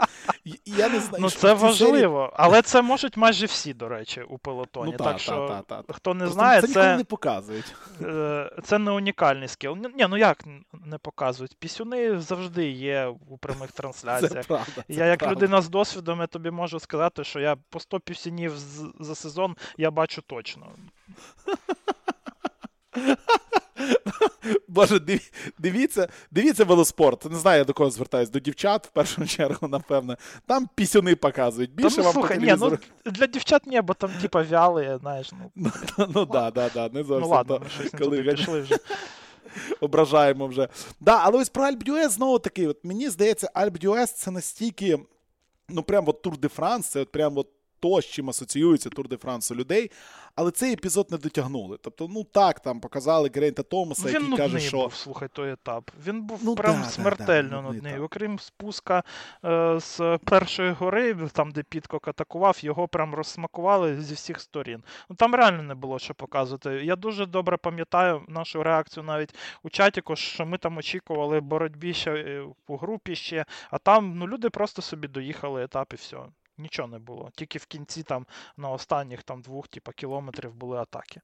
[0.65, 1.17] я не знаю.
[1.21, 4.91] Ну, що це важливо, серії- але це можуть майже всі, до речі, у пелотоні.
[4.91, 5.93] Ну, та, так та, що, та, та, та.
[5.93, 7.75] хто не Просто знає, це ніколи це, не показують.
[8.01, 9.77] е, це не унікальний skill.
[9.95, 10.45] Ні, ну як
[10.86, 11.56] не показують?
[11.60, 14.47] Пісюни завжди є у прямих Це трансляціях.
[14.47, 14.65] правда.
[14.88, 15.36] це Я як правда.
[15.36, 18.53] людина з досвідом, тобі можу сказати, що я по 100 пісюнів
[18.99, 20.67] за сезон я бачу точно.
[24.67, 27.25] Боже, диві- дивіться, дивіться велоспорт.
[27.31, 28.29] Не знаю, я до кого звертаюсь.
[28.29, 30.17] До дівчат в першу чергу, напевне.
[30.45, 31.75] Там пісюни показують.
[31.75, 34.97] Та, Більше ну, вам слухай, по ні, ну для дівчат ні, бо там типа вяли,
[35.01, 35.51] знаєш, ну,
[35.97, 37.29] Ну, ну да, да, да, не зовсім.
[37.29, 38.77] ну ладно, то, ми щось не туди пішли вже.
[39.79, 40.67] ображаємо вже.
[40.99, 44.99] Да, але ось про д'Юез знову таки, от мені здається, д'Юез це настільки,
[45.71, 47.47] ну прям от Тур де Франс, це от прям от
[47.81, 49.91] то, з чим асоціюється Тур де Франс у людей.
[50.35, 51.77] Але цей епізод не дотягнули.
[51.81, 54.77] Тобто, ну так, там показали Герейнта Томаса, Ну, Він який каже, що.
[54.77, 55.91] був, слухай, той етап.
[56.07, 57.91] Він був Ну, прям да, да, смертельно да, нудний нудний.
[57.93, 58.05] етап.
[58.05, 59.03] Окрім спуска
[59.45, 64.83] е, з першої гори, там, де Підкок атакував, його прям розсмакували зі всіх сторін.
[65.09, 66.69] Ну там реально не було що показувати.
[66.69, 72.11] Я дуже добре пам'ятаю нашу реакцію навіть у чаті, що ми там очікували боротьбі ще
[72.13, 76.17] е, у групі ще, а там ну, люди просто собі доїхали етап і все.
[76.62, 77.30] Нічого не було.
[77.36, 78.26] Тільки в кінці там
[78.58, 81.21] на останніх там двох типа, кілометрів були атаки.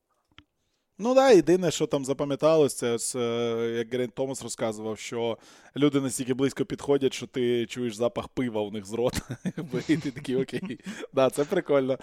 [0.99, 5.37] Ну да, єдине, що там запам'яталось, це е, як Грейнт Томас розказував, що
[5.75, 9.37] люди настільки близько підходять, що ти чуєш запах пива у них з рота.
[9.87, 10.79] І ти такий окей.
[11.13, 11.97] Да, це прикольно.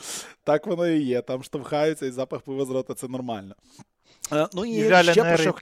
[0.44, 1.22] Так воно і є.
[1.22, 3.54] Там штовхаються, і запах пива з рота це нормально.
[4.32, 5.54] Е, Ну І ще про що.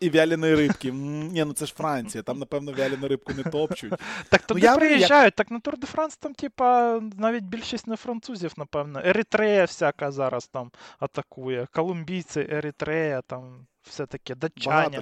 [0.00, 0.92] І вяленої рибки.
[0.92, 3.92] Ні, ну це ж Франція, там, напевно, вялену рибку не топчуть.
[4.28, 8.52] Так туди я- приїжджають, так на Тур де Франс там, типа, навіть більшість не французів,
[8.56, 9.00] напевно.
[9.04, 11.66] Еритрея всяка зараз там атакує.
[11.72, 14.34] Колумбійці, Еритрея, там все таке.
[14.34, 14.98] Датчані.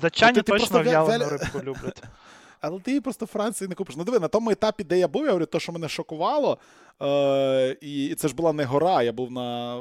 [0.00, 2.02] Датчані Ти- ти точно просто вя- в'ялену рибку люблять.
[2.60, 3.96] Але ти її просто Франції не купиш.
[3.96, 6.58] Ну диви, на тому етапі, де я був, я говорю, то, що мене шокувало,
[7.02, 9.76] е, і це ж була не гора, я був на,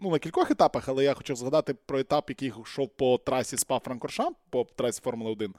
[0.00, 3.78] ну, на кількох етапах, але я хочу згадати про етап, який йшов по трасі спа
[3.78, 5.54] франкоршам по трасі Формули 1.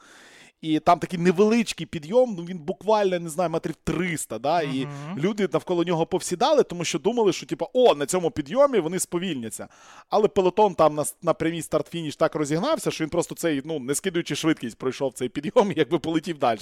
[0.62, 5.20] І там такий невеличкий підйом, ну він буквально, не знаю, метрів 300, да, і Мгм.
[5.20, 9.68] люди навколо нього повсідали, тому що думали, що типу, о, на цьому підйомі вони сповільняться.
[10.10, 13.96] Але пелотон там на, на прямій старт-фініш так розігнався, що він просто цей, ну, не
[13.96, 16.60] скидуючи швидкість, пройшов цей підйом і якби полетів далі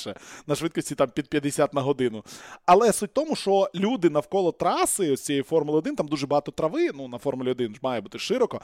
[0.47, 2.23] на швидкості там під 50 на годину.
[2.65, 6.51] Але суть в тому, що люди навколо траси, ось цієї Формули 1, там дуже багато
[6.51, 8.61] трави, ну на Формулі 1 ж має бути широко.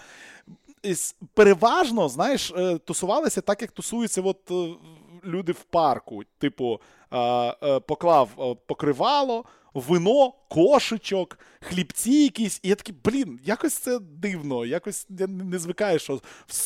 [1.34, 4.70] Переважно, знаєш, е, тусувалися так, як тусуються от, е,
[5.25, 6.21] люди в парку.
[6.38, 6.79] Типу,
[7.13, 12.60] е, поклав е, покривало, вино, кошечок, хлібці якісь.
[12.64, 14.66] І я такий, блін, якось це дивно.
[14.66, 16.22] Якось я не звикаю, що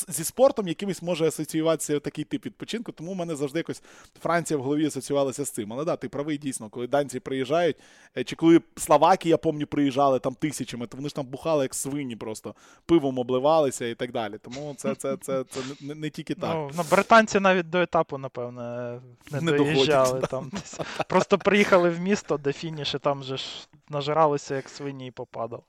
[0.07, 2.91] зі спортом якимось може асоціюватися такий тип відпочинку.
[2.91, 3.83] Тому в мене завжди якось
[4.21, 5.73] Франція в голові асоціювалася з цим.
[5.73, 7.77] Але да, ти правий дійсно, коли данці приїжджають,
[8.17, 11.75] е, чи коли Словаки, я пам'ятаю, приїжджали там тисячами, то вони ж там бухали як
[11.75, 14.37] свині, просто пивом обливалися і так далі.
[14.41, 16.53] Тому це, це, це, це не, не тільки так.
[16.53, 18.99] Ну, ну, британці навіть до етапу, напевне,
[19.31, 20.19] не, Не доїжджали.
[20.21, 20.51] доходять, там.
[21.09, 25.63] Просто приїхали в місто, де фініш, і там же ж нажиралися, як свині, і попадали.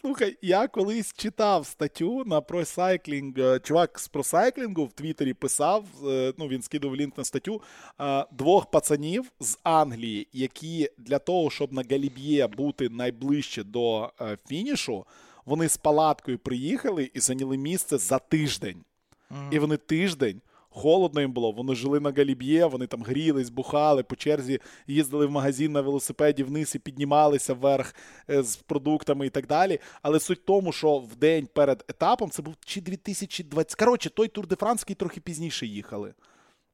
[0.00, 6.32] Слухай, я колись читав статтю на ProCycling, е, Чувак з просайклінгу в Твіттері писав, е,
[6.38, 7.62] ну він скидав лінк на статтю
[8.00, 14.10] е, двох пацанів з Англії, які для того, щоб на Галіб'є бути найближче до
[14.48, 15.06] фінішу,
[15.46, 18.84] вони з палаткою приїхали і зайняли місце за тиждень.
[19.30, 19.48] Мгм.
[19.52, 20.40] І вони тиждень.
[20.70, 25.30] Холодно їм було, вони жили на Галіб'є, вони там грілись, бухали, по черзі їздили в
[25.30, 27.94] магазин на велосипеді вниз і піднімалися вверх
[28.30, 29.78] е, з продуктами і так далі.
[30.02, 33.74] Але суть в тому, що в день перед етапом це був чи 2020.
[33.74, 36.14] Коротше, той Тур де Франс, який трохи пізніше їхали.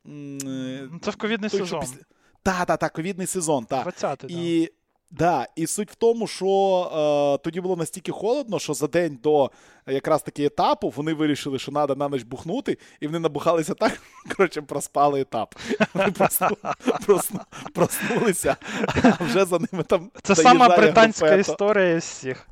[0.07, 1.81] Е, Це в ковідний той, сезон.
[1.81, 2.03] після-
[2.43, 3.65] Та, та, та, ковідний сезон.
[3.65, 3.83] Та.
[3.85, 4.33] 20-й.
[4.63, 4.73] І, да,
[5.57, 6.47] і суть в тому, що
[7.37, 9.51] е, тоді було настільки холодно, що за день до
[9.87, 14.03] якраз таки етапу вони вирішили, що треба на ніч бухнути, і вони набухалися так,
[14.37, 15.55] коротше, проспали етап.
[15.95, 16.57] Вони просну,
[17.07, 17.41] просну,
[17.73, 18.57] проснулися,
[19.19, 20.11] а вже за ними там.
[20.23, 21.53] Це сама британська групето.
[21.53, 22.49] історія з всіх.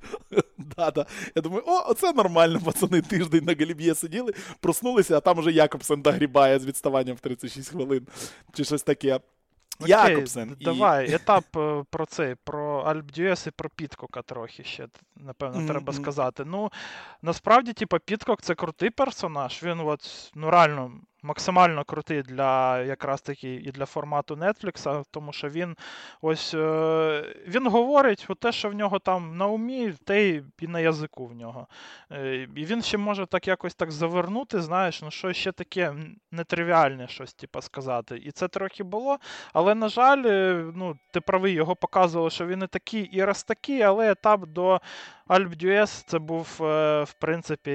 [0.76, 1.06] Да, да.
[1.34, 6.02] Я думаю, о, оце нормально, пацани тиждень на Галіб'є сиділи, проснулися, а там уже Якобсен
[6.02, 8.06] догрібає з відставанням в 36 хвилин,
[8.52, 9.20] чи щось таке.
[9.82, 10.56] Окей, Якобсен.
[10.60, 15.68] Давай, і- етап е, про цей, про Альп-д'Юез і про Підкока трохи ще, напевно, Мгм,
[15.68, 16.44] треба сказати.
[16.46, 16.72] Ну,
[17.22, 19.62] насправді, типа, Підкок це крутий персонаж.
[19.62, 25.48] Він от, ну, реально максимально крутий для якраз таки і для формату Netflix, тому що
[25.48, 25.76] він
[26.20, 30.28] ось е, він говорить от те, що в нього там на умі, те
[30.60, 31.66] і на язику в нього.
[32.12, 35.94] Е, І він ще може так якось так завернути, знаєш, ну що ще таке
[36.30, 38.16] нетривіальне щось, типа, сказати.
[38.16, 39.18] І це трохи було.
[39.52, 43.44] Але, на жаль, е, ну, ти правий, його показували, що він і такий, і раз
[43.44, 44.80] такий, але етап до
[45.26, 47.70] Альп Дюес це був, в принципі,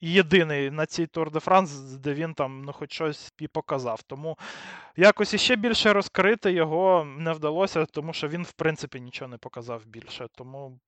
[0.00, 4.02] єдиний на цій Тур де Франс, де він там ну, хоч щось і показав.
[4.02, 4.38] Тому
[4.96, 9.86] якось іще більше розкрити його не вдалося, тому що він, в принципі, нічого не показав
[9.86, 10.28] більше.
[10.34, 10.78] Тому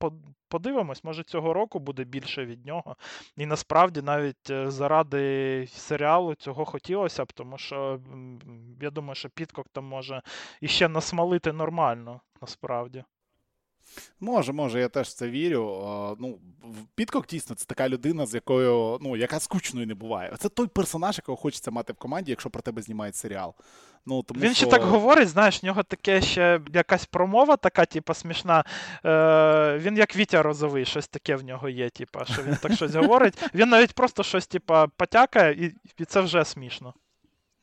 [0.49, 2.97] подивимось, може цього року буде більше від нього.
[3.37, 8.01] І насправді навіть е, заради серіалу цього хотілося б, тому що
[8.81, 10.23] я думаю, що Підкок там може
[10.61, 13.05] іще насмалити нормально, насправді.
[14.21, 16.17] Може, може, я теж в це вірю.
[16.21, 16.39] Ну,
[16.95, 20.35] Підкок дійсно це така людина, з якою, ну, яка скучною не буває.
[20.39, 23.55] Це той персонаж, якого хочеться мати в команді, якщо про тебе знімають серіал.
[24.07, 24.67] Ну, тому Він що...
[24.67, 28.65] ще так говорить, знаєш, в нього таке ще якась промова така, типу, смішна.
[29.05, 32.95] Е, він як Вітя Розовий, щось таке в нього є, типу, що він так щось
[32.95, 33.43] говорить.
[33.55, 36.95] Він навіть просто щось, типу, потякає, і, і це вже смішно.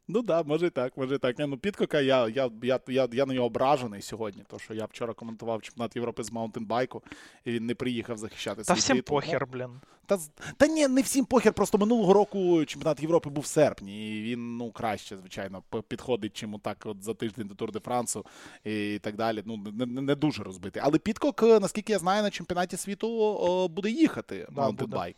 [0.07, 1.39] Ну да, може і так, може і так.
[1.39, 4.85] Ні, ну, Підкока, я, я, я, я, я на нього ображений сьогодні, тому що я
[4.85, 7.03] вчора коментував чемпіонат Європи з маунтинбайку,
[7.45, 9.15] і він не приїхав захищати Та всім титул.
[9.15, 9.69] похер, блін.
[10.05, 10.17] Та,
[10.57, 14.57] та ні, не всім похер, просто минулого року чемпіонат Європи був в серпні, і він
[14.57, 18.25] ну краще, звичайно, підходить, чим так от за тиждень до Тур де Франсу
[18.63, 19.43] і так далі.
[19.45, 20.81] Ну не, не, не дуже розбитий.
[20.85, 25.15] Але Підкок, е, наскільки я знаю, на чемпіонаті світу о, буде їхати Да, маунтинбайк.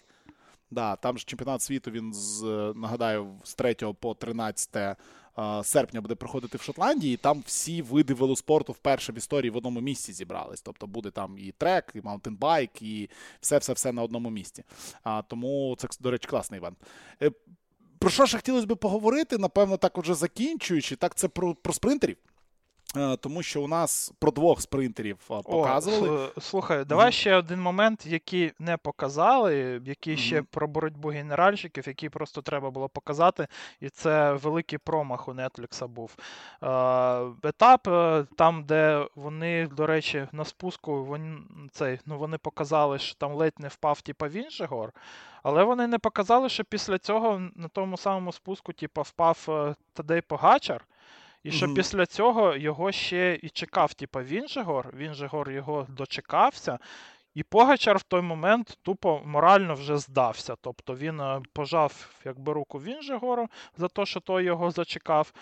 [0.72, 2.44] Да, там ж чемпіонат світу він з
[2.76, 4.96] нагадаю з 3 по 13 е,
[5.64, 7.14] серпня буде проходити в Шотландії.
[7.14, 10.62] І там всі види велоспорту вперше в історії в одному місці зібрались.
[10.62, 13.10] Тобто буде там і трек, і маунтинбайк, і
[13.42, 14.64] все-все-все на одному місці.
[15.04, 16.78] А, тому це, до речі, класний івент.
[17.22, 17.32] Е,
[18.00, 19.38] Про що ще хотілося б поговорити?
[19.38, 22.18] Напевно, так уже закінчуючи, так це про, про спринтерів.
[22.96, 26.30] Е, Тому що у нас про двох спринтерів показували.
[26.38, 32.10] О, слухай, давай ще один момент, який не показали, який ще про боротьбу генеральщиків, який
[32.10, 33.48] просто треба було показати,
[33.82, 36.16] і це великий промах у Netflix був.
[36.64, 41.38] Е, етап, е, там, де вони, до речі, на спуску вони,
[41.72, 44.92] цей, ну, вони показали, що там ледь не впав типа, Віншегор,
[45.44, 50.22] але вони не показали, що після цього на тому самому спуску типа, впав е, Тадей
[50.22, 50.86] Погачар.
[51.48, 51.76] І що Мгм.
[51.76, 56.80] після цього його ще і чекав, типа, Вінжегор, Вінжегор його дочекався,
[57.34, 60.56] і Погачар в той момент тупо морально вже здався.
[60.62, 65.34] Тобто він е, пожав якби руку Вінжегору за те, що той його зачекав.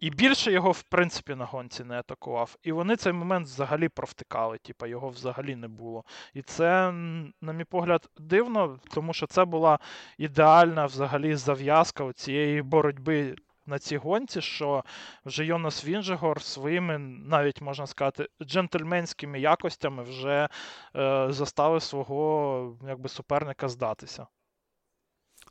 [0.00, 2.56] І більше його, в принципі, на гонці не атакував.
[2.62, 6.04] І вони цей момент взагалі провтикали, типа його взагалі не було.
[6.34, 6.92] І це,
[7.40, 9.78] на мій погляд, дивно, тому що це була
[10.18, 14.84] ідеальна взагалі зав'язка цієї боротьби на цій гонці, що
[15.24, 20.48] вже Йонас Вінжегор своїми, навіть можна сказати, джентльменськими якостями вже
[20.96, 24.26] е, заставив свого якби, суперника здатися.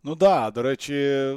[0.03, 1.27] Ну да, до речі,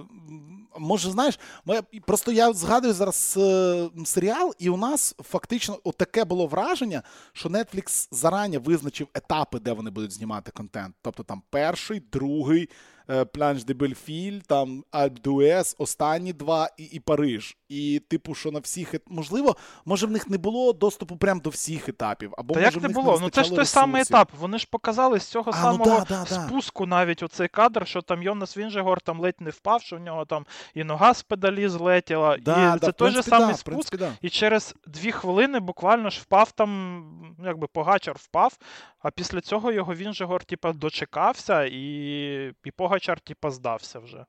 [0.79, 6.47] може, знаєш, моя, просто я згадую зараз е, серіал, і у нас фактично таке було
[6.47, 10.95] враження, що Netflix зарані визначив етапи, де вони будуть знімати контент.
[11.03, 12.69] Тобто там перший, другий,
[13.11, 17.57] е, Планш де Бельфіль, там Альп Дуес, останні два і, і Париж.
[17.69, 21.89] І, типу, що на всіх можливо, може в них не було доступу прямо до всіх
[21.89, 22.35] етапів.
[22.39, 23.19] Або Та може як не було?
[23.23, 24.33] Ну це ж той самий етап.
[24.39, 26.47] Вони ж показали з цього А, ну самого да, да, да.
[26.47, 30.25] спуску навіть оцей кадр, що там Йонас Вінжегор там ледь не впав, що в нього
[30.25, 32.37] там і нога з педалі злетіла.
[32.37, 33.97] Да, і да, це той же самий да, спуск.
[33.97, 34.13] да.
[34.23, 37.03] І через дві хвилини буквально ж впав там,
[37.39, 38.59] ну, якби Погачар впав,
[38.99, 44.27] а після цього його Вінжегор, типа, дочекався, і, і Погачар, типа, здався вже.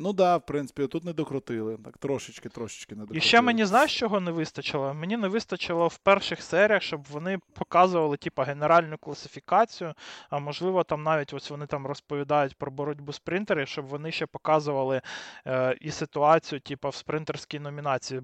[0.00, 1.78] Ну да, в принципі, тут не докрутили.
[1.84, 3.18] Так, трошечки, трошечки не докрутили.
[3.18, 4.94] І ще мені знаєш, чого не вистачило?
[4.94, 9.94] Мені не вистачило в перших серіях, щоб вони показували типа генеральну класифікацію.
[10.30, 15.00] А можливо, там навіть ось вони там розповідають про боротьбу спринтерів, щоб вони ще показували
[15.46, 18.20] е, і ситуацію, типа в спринтерській номінації.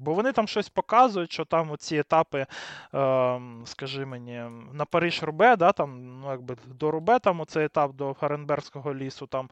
[0.00, 2.46] Бо вони там щось показують, що там оці етапи,
[2.94, 7.92] е, скажи мені, на Париж Рубе, да, там, ну, якби до Рубе, там оцей етап
[7.92, 9.26] до Гаренбергського лісу.
[9.26, 9.48] там.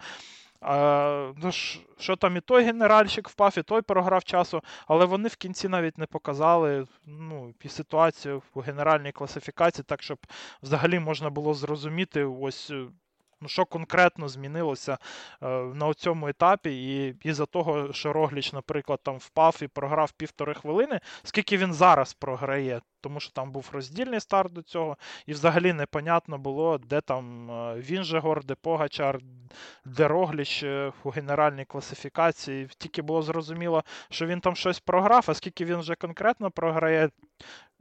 [0.61, 1.53] А, ну,
[1.99, 5.99] що там і той генеральщик впав, і той програв часу, але вони в кінці навіть
[5.99, 10.19] не показали ну, і ситуацію у генеральній класифікації, так щоб
[10.63, 12.87] взагалі можна було зрозуміти, ось е,
[13.41, 14.99] Ну, що конкретно змінилося
[15.43, 20.55] е, на цьому етапі, і із-за того, що Рогліч, наприклад, там впав і програв півтори
[20.55, 25.73] хвилини, скільки він зараз програє, тому що там був роздільний старт до цього, і взагалі
[25.73, 29.19] непонятно було, де там е, Вінжегор, де Погачар,
[29.85, 32.69] де Рогліч е, у генеральній класифікації.
[32.79, 37.11] Тільки було зрозуміло, що він там щось програв, а скільки він вже конкретно програє,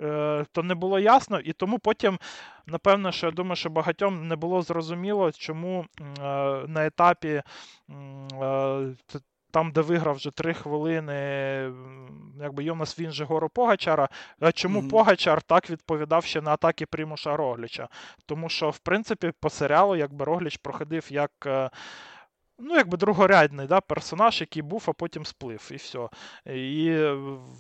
[0.02, 1.40] е, то не було ясно.
[1.40, 2.20] І тому потім,
[2.66, 5.86] напевно, що я думаю, що багатьом не було зрозуміло, чому
[6.68, 7.42] на етапі
[9.56, 11.14] там, де виграв вже три хвилини,
[12.42, 14.10] якби Йонас він же гору Погачара.
[14.54, 14.90] Чому mm-hmm.
[14.90, 17.88] Погачар так відповідав ще на атаки Примуша Рогліча?
[18.26, 21.32] Тому що, в принципі, по серіалу, якби Рогліч проходив як.
[22.60, 26.10] Ну, якби другорядний да, персонаж, який був, а потім сплив, і все.
[26.46, 27.00] І,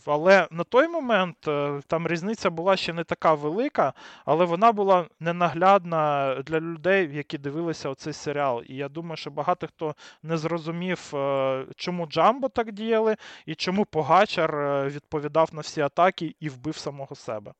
[0.05, 3.93] Але на той момент е, там різниця була ще не така велика,
[4.25, 8.63] але вона була ненаглядна для людей, які дивилися оцей серіал.
[8.65, 13.15] І я думаю, що багато хто не зрозумів, е, чому Джамбо так діяли,
[13.45, 17.53] і чому Погачар е, відповідав на всі атаки і вбив самого себе.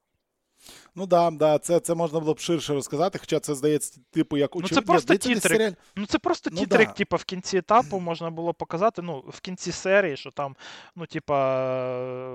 [0.95, 4.55] Ну да, да, це це можна було б ширше розказати, хоча це здається, типу, як
[4.55, 5.77] Ну це просто тітрик.
[5.95, 6.93] Ну це просто ну, тітрик, да.
[6.93, 10.55] типу, в кінці етапу можна було показати, ну, в кінці серії, що там,
[10.95, 11.35] ну, типа,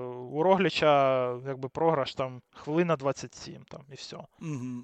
[0.09, 4.15] у Рогліча, якби програш там хвилина 27, там, і все.
[4.15, 4.27] Угу,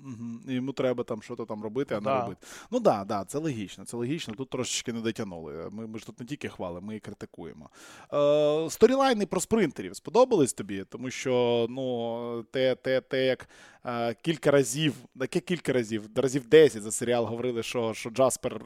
[0.05, 0.51] угу.
[0.53, 2.15] Йому треба там щось там робити, а да.
[2.15, 2.47] не робити.
[2.71, 4.33] Ну да, да, це логічно, це логічно.
[4.33, 5.69] Тут трошечки не дотягнули.
[5.71, 7.69] Ми ми ж тут не тільки хвалимо, ми і критикуємо.
[8.13, 13.36] Е, Сторілайни про спринтерів сподобались тобі, тому що, ну, те, те, те, як
[13.85, 18.61] е, кілька разів, таке кілька разів, разів 10 за серіал говорили, що що Джаспер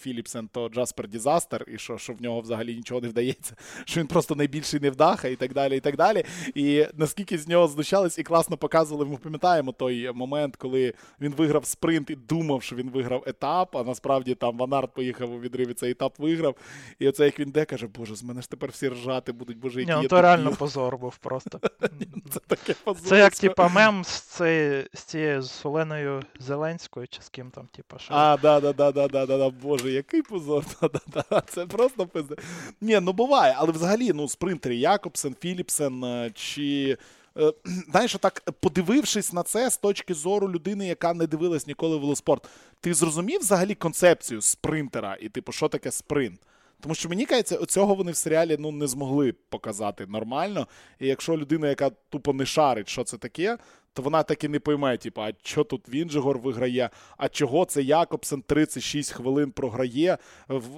[0.00, 4.06] Філіпсен то Джаспер Дізастер, і що що в нього взагалі нічого не вдається, що він
[4.06, 5.76] просто найбільший невдаха і так далі.
[5.76, 6.24] І так далі.
[6.54, 11.64] І наскільки з нього знущались і класно показували, ми пам'ятаємо той момент, коли він виграв
[11.64, 15.90] спринт і думав, що він виграв етап, а насправді там Ванард поїхав у відриві цей
[15.90, 16.54] етап виграв.
[16.98, 19.80] І оце як він де каже, Боже, з мене ж тепер всі ржати будуть, боже,
[19.80, 21.60] які Ні, ну, то реально позор був просто.
[22.30, 23.08] Це таке позор.
[23.08, 28.14] Це як типа мем з цією з Оленою Зеленською, чи з ким там, типа, що.
[28.14, 30.64] А, да, да, да, да, да, да, Боже який позор.
[31.46, 32.36] Це просто пизде.
[32.80, 36.96] Ні, ну буває, але взагалі, ну, спринтери Якобсен, Філіпсен е, чи.
[37.38, 37.52] Е,
[37.90, 42.48] знаєш, так, подивившись на це з точки зору людини, яка не дивилась ніколи велоспорт,
[42.80, 46.40] ти зрозумів взагалі концепцію спринтера і, типу, що таке спринт?
[46.80, 50.66] Тому що мені кажеться, цього вони в серіалі ну, не змогли показати нормально.
[50.98, 53.58] І якщо людина, яка тупо не шарить, що це таке,
[53.92, 57.82] то вона так і не пойме, типу, а що тут Вінджегор виграє, а чого це
[57.82, 60.18] Якобсен 36 хвилин програє,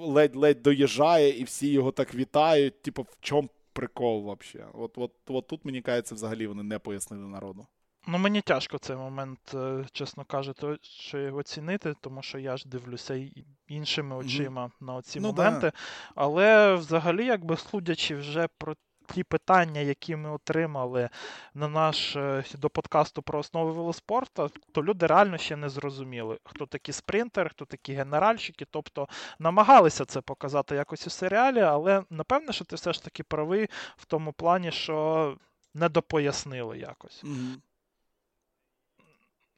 [0.01, 2.81] ледь-ледь доїжджає, і всі його так вітають.
[2.81, 4.71] Типу, в чому прикол взагалі?
[4.73, 7.65] От, от, от тут, мені кажеться, взагалі вони не пояснили народу.
[8.07, 13.29] Ну, мені тяжко цей момент, е, чесно кажучи, оцінити, тому що я ж дивлюся
[13.67, 14.85] іншими очима mm-hmm.
[14.85, 15.59] на оці ну, моменти.
[15.59, 15.71] Да.
[16.15, 18.75] Але взагалі, якби судячи вже про
[19.13, 21.09] ті питання, які ми отримали
[21.53, 26.65] на наш е, до подкасту про основи велоспорту, то люди реально ще не зрозуміли, хто
[26.65, 28.65] такі спринтери, хто такі генеральщики.
[28.71, 29.07] Тобто
[29.39, 34.05] намагалися це показати якось у серіалі, але напевне, що ти все ж таки правий в
[34.05, 35.37] тому плані, що
[35.73, 37.23] не допояснили якось.
[37.23, 37.55] Mm-hmm.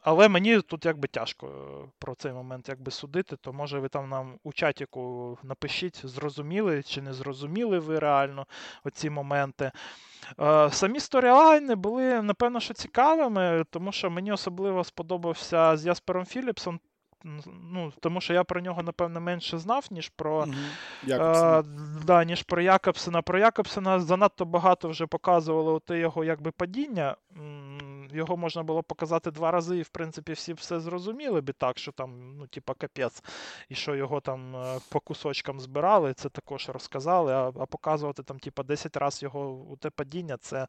[0.05, 4.09] Але мені тут якби тяжко е, про цей момент якби судити, то може ви там
[4.09, 8.45] нам у чатіку напишіть, зрозуміли чи не зрозуміли ви реально
[8.83, 9.71] оці моменти.
[10.39, 16.79] Е, самі сторілайни були, напевно, що цікавими, тому що мені особливо сподобався з Яспером Філіпсом.
[17.71, 20.45] Ну, Тому що я про нього, напевно, менше знав, ніж про
[21.09, 21.63] е,
[22.05, 23.21] да, ніж про Якобсена.
[23.21, 27.15] Про Якобсена занадто багато вже показували те його якби падіння
[28.15, 31.91] його можна було показати два рази, і в принципі всі все зрозуміли би так, що
[31.91, 33.23] там, ну, типа, капець,
[33.69, 37.33] і що його там е, по кусочкам збирали, це також розказали.
[37.33, 40.67] А а показувати там, типа, 10 разів його у те падіння, це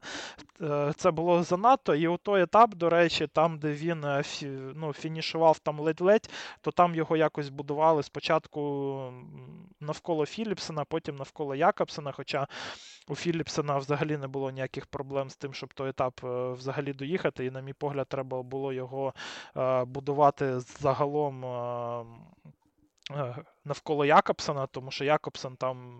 [0.61, 1.95] е, це було занадто.
[1.95, 4.23] І у той етап, до речі, там, де він е,
[4.75, 6.29] ну, фінішував там ледь-ледь,
[6.61, 9.13] то там його якось будували спочатку
[9.79, 12.11] навколо Філіпсена, потім навколо Якобсена.
[12.11, 12.47] Хоча
[13.07, 16.21] у Філіпсена взагалі не було ніяких проблем з тим, щоб той етап
[16.53, 17.45] взагалі доїхати.
[17.45, 19.13] І, на мій погляд, треба було його
[19.57, 21.45] е, будувати загалом.
[21.45, 22.05] Е,
[23.11, 23.35] е,
[23.65, 25.99] навколо Якобсона, тому що Якобсон там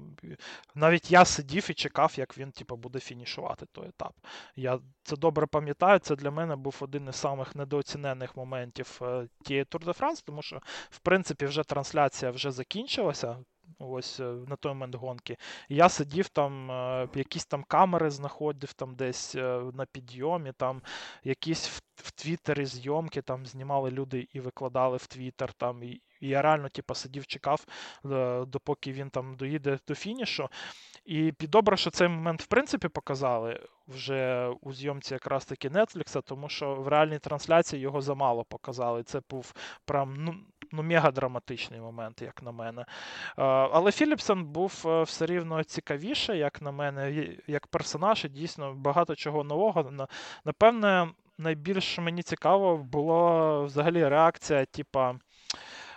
[0.75, 4.13] навіть я сидів і чекав, як він типу, буде фінішувати той етап.
[4.55, 5.99] Я це добре пам'ятаю.
[5.99, 9.01] Це для мене був один із самих недооцінених моментів
[9.43, 13.37] тієї Тур де Франс, тому що, в принципі, вже трансляція вже закінчилася.
[13.79, 15.37] Ось е, на той момент гонки.
[15.69, 20.81] я сидів там, е, якісь там камери знаходив там десь е, на підйомі, там
[21.23, 25.53] якісь в, в Твіттері зйомки там знімали люди і викладали в Твіттер.
[25.53, 27.65] Там, і я реально, типу, сидів, чекав,
[28.47, 30.49] допоки він там доїде до фінішу.
[31.05, 36.49] І добре, що цей момент, в принципі, показали вже у зйомці якраз таки Netflix, тому
[36.49, 39.03] що в реальній трансляції його замало показали.
[39.03, 39.53] Це був
[39.85, 40.35] прям ну,
[40.71, 42.85] ну мега драматичний момент, як на мене.
[43.71, 49.15] Але Філіпсон був е, все рівно цікавіше, як на мене, як персонаж, і дійсно багато
[49.15, 50.07] чого нового.
[50.45, 51.07] Напевне,
[51.37, 55.15] найбільш мені цікаво було взагалі реакція, типа.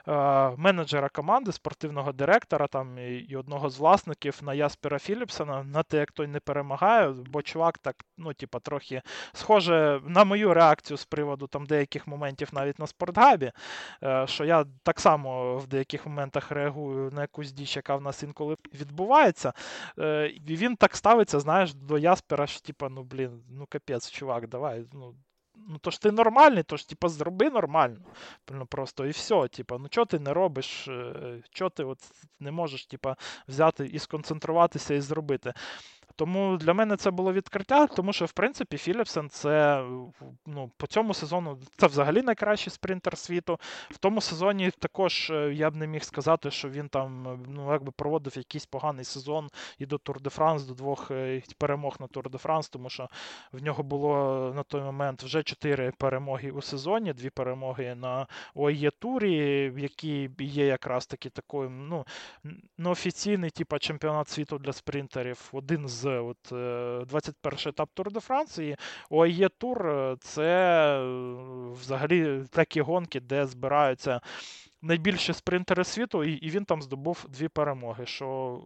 [0.09, 0.12] Е,
[0.57, 6.12] менеджера команди, спортивного директора там і одного з власників на Яспера Філіпсона на те, як
[6.12, 11.46] той не перемагає, бо чувак так, ну, типа, трохи схоже на мою реакцію з приводу
[11.46, 13.53] там деяких моментів навіть на спортгабі,
[14.03, 18.22] е, що я так само в деяких моментах реагую на якусь діч, яка в нас
[18.22, 19.53] інколи відбувається.
[19.98, 24.48] Е, і він так ставиться, знаєш, до Яспера, що типа, ну блін, ну капець, чувак,
[24.48, 24.84] давай.
[24.92, 25.14] ну
[25.69, 28.01] Ну, то ж ти нормальний, то ж, типа, зроби нормально.
[28.69, 29.49] Просто і все.
[29.49, 30.89] Типа, ну чого ти не робиш?
[30.89, 31.99] Е, чого ти от
[32.41, 33.17] не можеш типа,
[33.49, 35.53] взяти і сконцентруватися і зробити?
[36.21, 39.85] Тому для мене це було відкриття, тому що, в принципі, Філіпсен це
[40.47, 43.59] ну, по цьому сезону це взагалі найкращий спринтер світу.
[43.91, 47.93] В тому сезоні також е, я б не міг сказати, що він там ну, якби
[47.97, 49.49] проводив якийсь поганий сезон
[49.79, 53.09] і до Тур де Франс, до двох е, перемог на Тур де Франс, тому що
[53.53, 58.91] в нього було на той момент вже чотири перемоги у сезоні, дві перемоги на ОАЕ
[58.91, 62.07] Турі, які є якраз таки такою ну,
[62.79, 65.49] неофіційний типу, чемпіонат світу для спринтерів.
[65.53, 66.39] Один з от
[67.09, 68.76] 21 е, етап Тур де Франсі.
[69.11, 70.45] ОАЕ Тур е, це
[70.99, 71.05] е,
[71.73, 74.21] взагалі такі гонки, де збираються
[74.83, 78.07] найбільші спринтери світу, і, він там здобув дві перемоги.
[78.07, 78.61] що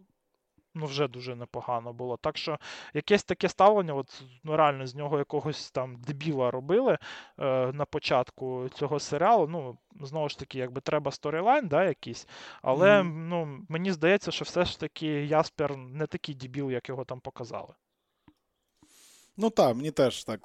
[0.75, 2.17] ну, вже дуже непогано було.
[2.17, 2.59] Так що
[2.95, 6.99] якесь таке ставлення, от ну, реально з нього якогось там дебіла робили
[7.39, 9.47] е, на початку цього серіалу.
[9.47, 12.29] Ну, знову ж таки, якби треба storyline, да, якийсь.
[12.63, 13.05] Але mm.
[13.05, 17.75] ну, мені здається, що все ж таки Яспер не такий дебіл, як його там показали.
[19.37, 20.41] Ну так, мені теж так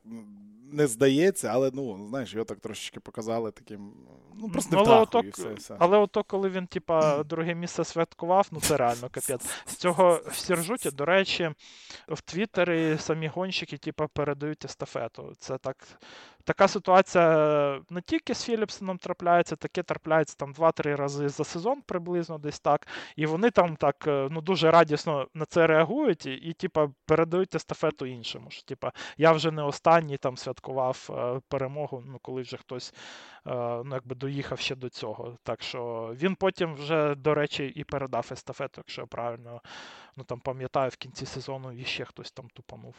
[0.71, 3.93] не здається, але ну, знаєш, його так трошечки показали таким.
[4.39, 5.75] Ну, просто не але ото, і все, все.
[5.79, 9.45] Але ото, коли він, типа, друге місце святкував, ну це реально капець.
[9.65, 11.51] З цього в Сіржуті, до речі,
[12.07, 15.33] в Твіттері самі гонщики, типа, передають естафету.
[15.39, 15.87] Це так
[16.43, 22.37] Така ситуація не тільки з Філіпсоном трапляється, таке трапляється там 2-3 рази за сезон приблизно
[22.37, 22.87] десь так.
[23.15, 27.55] І вони там так е, ну, дуже радісно на це реагують і, і типа, передають
[27.55, 28.49] естафету іншому.
[28.49, 32.93] Що, типа, Я вже не останній там святкував е, перемогу, ну, коли вже хтось
[33.47, 33.51] е,
[33.85, 35.37] ну, якби доїхав ще до цього.
[35.43, 39.61] Так що він потім вже, до речі, і передав естафету, якщо я правильно
[40.17, 42.95] ну, там, пам'ятаю, в кінці сезону і ще хтось там тупанув.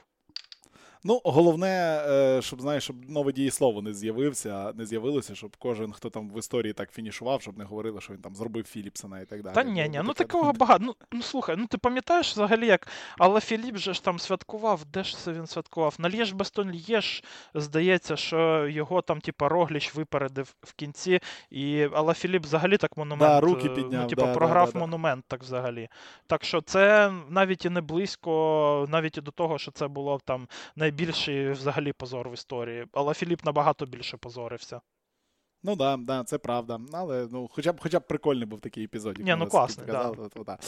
[1.05, 6.11] Ну, головне, е, щоб знаєш, щоб нове дієслово не з'явився, не з'явилося, щоб кожен, хто
[6.11, 9.43] там в історії так фінішував, щоб не говорили, що він там зробив Філіпсона і так
[9.43, 9.55] далі.
[9.55, 10.85] Та ні, ні, ну такого багато.
[10.85, 12.89] Ну, ну слухай, ну ти пам'ятаєш взагалі, як
[13.19, 15.95] Але Філіп же ж там святкував, де ж це він святкував?
[15.99, 17.25] На Лєш Бастон Лєш,
[17.55, 21.21] здається, що його там, типа, Рогліч випередив в кінці,
[21.51, 23.33] і Але Філіп взагалі так монумент.
[23.33, 25.89] Да, руки е, підняв, ну, типа, да, програв да, монумент так взагалі.
[26.27, 30.49] Так що це навіть і не близько, навіть і до того, що це було там
[30.91, 32.87] найбільший взагалі позор в історії.
[32.93, 34.81] Але Філіп набагато більше позорився.
[35.63, 36.81] Ну да, да, це правда.
[36.93, 39.19] Але ну, хоча б хоча б прикольний був такий епізод.
[39.19, 40.11] Ні, ну класний, да.
[40.11, 40.59] то, да.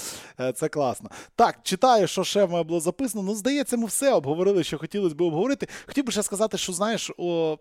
[0.40, 1.10] Е, це класно.
[1.36, 3.24] Так, читаю, що ще в мене було записано.
[3.24, 5.68] Ну, здається, ми все обговорили, що хотілося б обговорити.
[5.86, 7.58] Хотів би ще сказати, що знаєш, о,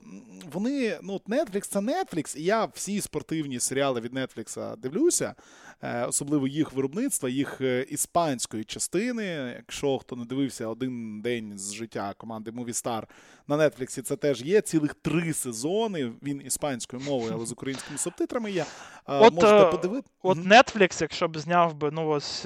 [0.51, 5.35] вони, ну, Netflix це Netflix, і я всі спортивні серіали від Netflix дивлюся.
[5.83, 9.25] Е, особливо їх виробництва, їх е, іспанської частини.
[9.57, 13.03] Якщо хто не дивився один день з життя команди Movistar
[13.47, 14.61] на Нетфліксі, це теж є.
[14.61, 16.11] Цілих три сезони.
[16.23, 18.65] Він іспанською мовою, але з українськими субтитрами є.
[19.05, 20.09] От, Можете подивити.
[20.23, 22.41] От Netflix, якщо б зняв би ну ось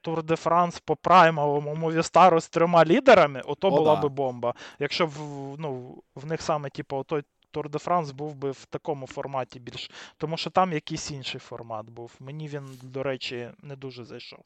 [0.00, 4.02] Тур де Франс по праймовому Movistar з трьома лідерами, ото О, була да.
[4.02, 4.54] би бомба.
[4.78, 5.10] Якщо б
[5.58, 9.90] ну, в них саме, типу, той Тур де Франс був би в такому форматі більш.
[10.16, 12.12] Тому що там якийсь інший формат був.
[12.20, 14.40] Мені він, до речі, не дуже зайшов.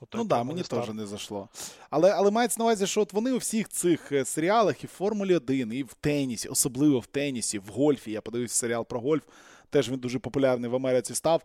[0.00, 1.48] От ну так, да, мені теж не зайшло.
[1.90, 4.90] Але але мається на увазі, що от вони у всіх цих е, серіалах і в
[4.90, 8.10] Формулі 1, і в тенісі, особливо в тенісі, в гольфі.
[8.10, 9.22] Я подивився серіал про гольф.
[9.70, 11.42] Теж він дуже популярний в Америці став.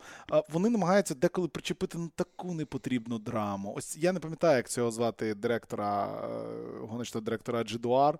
[0.49, 3.73] Вони намагаються деколи причепити на таку непотрібну драму.
[3.77, 8.19] Ось я не пам'ятаю, як цього звати директора, е, гоночного директора Джидуар.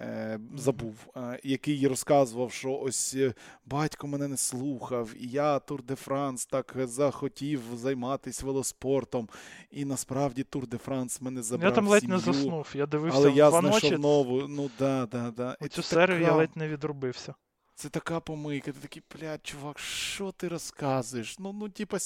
[0.00, 3.34] Е, забув, е, який розказував, що ось е,
[3.66, 9.28] батько мене не слухав, і я Тур де Франс так захотів займатися велоспортом.
[9.70, 11.70] І насправді Тур де Франс мене забрав.
[11.70, 12.68] Я там ледь сім'ю, не заснув.
[12.74, 13.96] Я дивився але я знайшов ночі.
[13.96, 14.48] нову.
[14.48, 15.68] Ну да, да, да.
[15.68, 16.30] Цю серію така...
[16.30, 17.34] я ледь не відрубився.
[17.74, 18.72] Це така помийка.
[18.72, 21.38] Ти такий, блядь, чувак, що ти розказуєш?
[21.38, 21.98] Ну, ну, типа,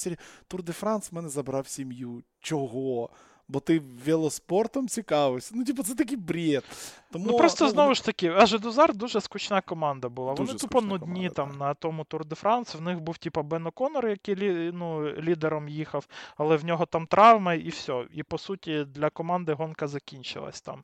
[0.47, 2.23] Тур де Франс мене забрав сім'ю.
[2.39, 3.09] Чого?
[3.49, 5.51] Бо ти велоспортом цікавився.
[5.55, 6.63] Ну, типу, це такий бред.
[7.11, 10.33] Тому, Ну просто ну, знову ж таки, Ажедузар дуже скучна команда була.
[10.33, 11.59] Вони тупо нудні команда, там так.
[11.59, 12.75] на тому Тур де Франс.
[12.75, 14.35] В них був типу, Бен О'Конор, який
[14.71, 18.05] ну, лідером їхав, але в нього там травма і все.
[18.13, 20.83] І по суті для команди гонка закінчилась там.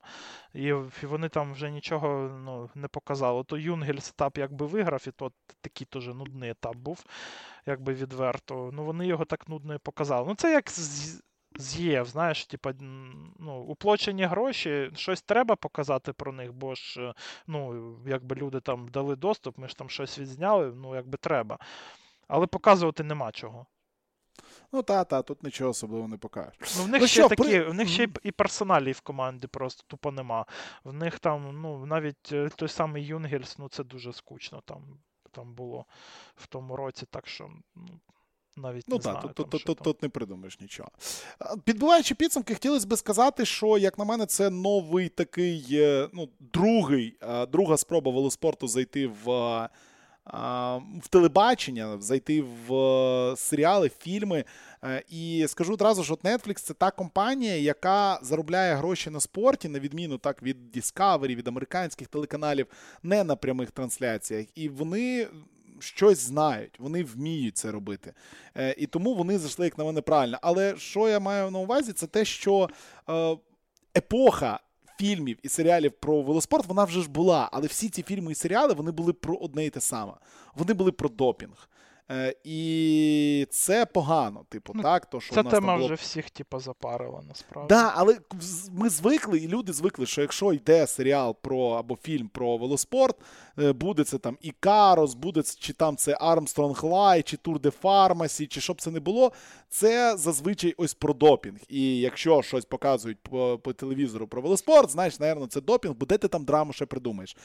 [0.54, 3.44] І, вони там вже нічого ну, не показали.
[3.44, 7.06] То Юнгельс етап якби виграв, і то такий теж нудний етап був,
[7.66, 8.70] якби відверто.
[8.74, 10.26] Ну вони його так нудно і показали.
[10.28, 10.70] Ну це як
[11.56, 12.74] з'їв, знаєш, типа,
[13.40, 17.14] ну, уплочені гроші, щось треба показати про них, бо ж, е,
[17.48, 21.60] ну, якби люди там дали доступ, ми ж там щось відзняли, ну, якби треба.
[22.28, 23.66] Але показувати нема чого.
[24.72, 26.76] Ну, та, та, тут нічого особливого не покажеш.
[26.78, 27.64] Ну, в них ну, ще що, такі, при...
[27.64, 30.46] в них ще і персоналі в команді просто тупо нема.
[30.84, 34.82] В них там, ну, навіть е, той самий Юнгельс, ну, це дуже скучно там
[35.34, 35.86] там було
[36.36, 38.00] в тому році, так що ну,
[38.58, 40.90] навіть ну не так, знаю, тут, тут, тут, тут не придумаєш нічого.
[41.64, 47.18] Підбиваючи підсумки, хотілося б сказати, що, як на мене, це новий такий, е, ну, другий,
[47.52, 49.70] друга спроба велоспорту зайти в.
[51.02, 54.44] В телебачення, зайти в е, серіали, фільми.
[54.84, 59.80] Е, і скажу одразу, що Netflix це та компанія, яка заробляє гроші на спорті, на
[59.80, 62.68] відміну так від Discovery, від американських телеканалів,
[63.04, 64.46] не на прямих трансляціях.
[64.56, 65.28] І вони
[65.84, 68.14] щось знають, вони вміють це робити.
[68.58, 70.38] Е, І тому вони зайшли, як на мене, правильно.
[70.42, 72.70] Але що я маю на увазі, це те, що
[73.10, 73.38] е,
[73.98, 74.60] епоха.
[75.00, 78.74] Фільмів і серіалів про велоспорт вона вже ж була, але всі ці фільми і серіали
[78.74, 80.14] вони були про одне і те саме.
[80.56, 81.70] Вони були про допінг.
[82.14, 84.46] Е, І це погано.
[84.50, 85.86] Типу, ну, так, то що Ця у нас тема було...
[85.86, 87.70] вже всіх типу, запарила, насправді.
[87.70, 88.18] Так, да, але
[88.72, 93.16] ми звикли, і люди звикли, що якщо йде серіал про або фільм про велоспорт,
[93.60, 97.72] е, буде це там і Карос, буде чи там це Армстронг Лай, чи Тур де
[97.72, 99.32] Фармасі, чи щоб це не було,
[99.70, 101.60] це зазвичай ось про допінг.
[101.70, 106.18] І якщо щось показують по, по телевізору про велоспорт, знаєш, напевно, це допінг, бо де
[106.18, 107.38] ти там драму ще придумаєш.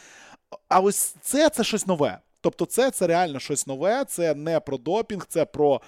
[0.69, 2.19] А ось це це щось нове.
[2.41, 5.81] Тобто, це це реально щось нове, це не про допінг, це про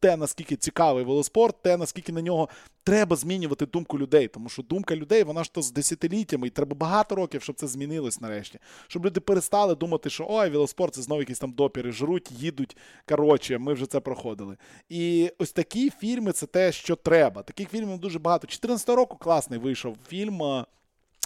[0.00, 2.48] те, наскільки цікавий велоспорт, те, наскільки на нього
[2.84, 4.28] треба змінювати думку людей.
[4.28, 7.66] Тому що думка людей, вона ж то з десятиліттями, і треба багато років, щоб це
[7.66, 8.58] змінилось нарешті.
[8.88, 12.76] Щоб люди перестали думати, що ой, велоспорт це знову якісь там допіри, жруть, їдуть.
[13.08, 14.56] Коротше, ми вже це проходили.
[14.88, 17.42] І ось такі фільми це те, що треба.
[17.42, 18.46] Таких фільмів дуже багато.
[18.46, 20.64] 14 року класний вийшов фільм,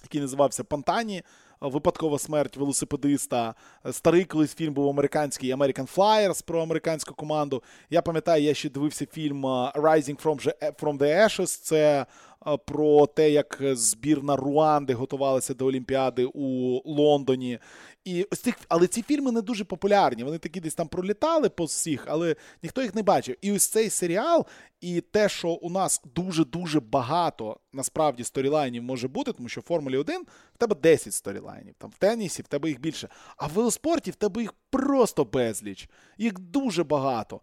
[0.03, 1.23] який називався Пантані
[1.61, 3.55] випадкова смерть велосипедиста.
[3.91, 7.63] Старий колись фільм був американський American Flyers про американську команду.
[7.91, 10.23] Я пам'ятаю, я ще дивився фільм Rising
[10.81, 11.61] from the Ashes.
[11.63, 12.07] Це
[12.65, 17.59] про те, як збірна Руанди готувалася до Олімпіади у Лондоні.
[18.05, 20.25] І ось цих, але ці фільми не дуже популярні.
[20.25, 23.37] Вони такі десь там пролітали по всіх, але ніхто їх не бачив.
[23.41, 24.47] І ось цей серіал,
[24.81, 29.97] і те, що у нас дуже-дуже багато насправді сторілайнів може бути, тому що в Формулі
[29.97, 30.23] 1
[30.55, 33.09] в тебе 10 сторілайнів, там в тенісі в тебе їх більше.
[33.37, 35.89] А в велоспорті в тебе їх просто безліч.
[36.19, 37.41] Їх дуже багато.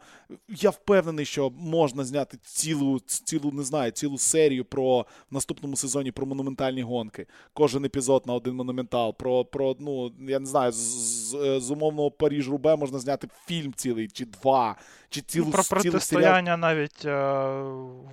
[0.49, 4.99] Я впевнений, що можна зняти цілу, цілу, не знаю, цілу серію про
[5.31, 7.27] в наступному сезоні про монументальні гонки.
[7.53, 9.17] Кожен епізод на один монументал.
[9.17, 13.73] Про, про ну, я не знаю, з, з, з умовного Паріж Рубе можна зняти фільм
[13.73, 14.75] цілий, чи два,
[15.09, 17.11] чи цілу ну, Про протистояння навіть е,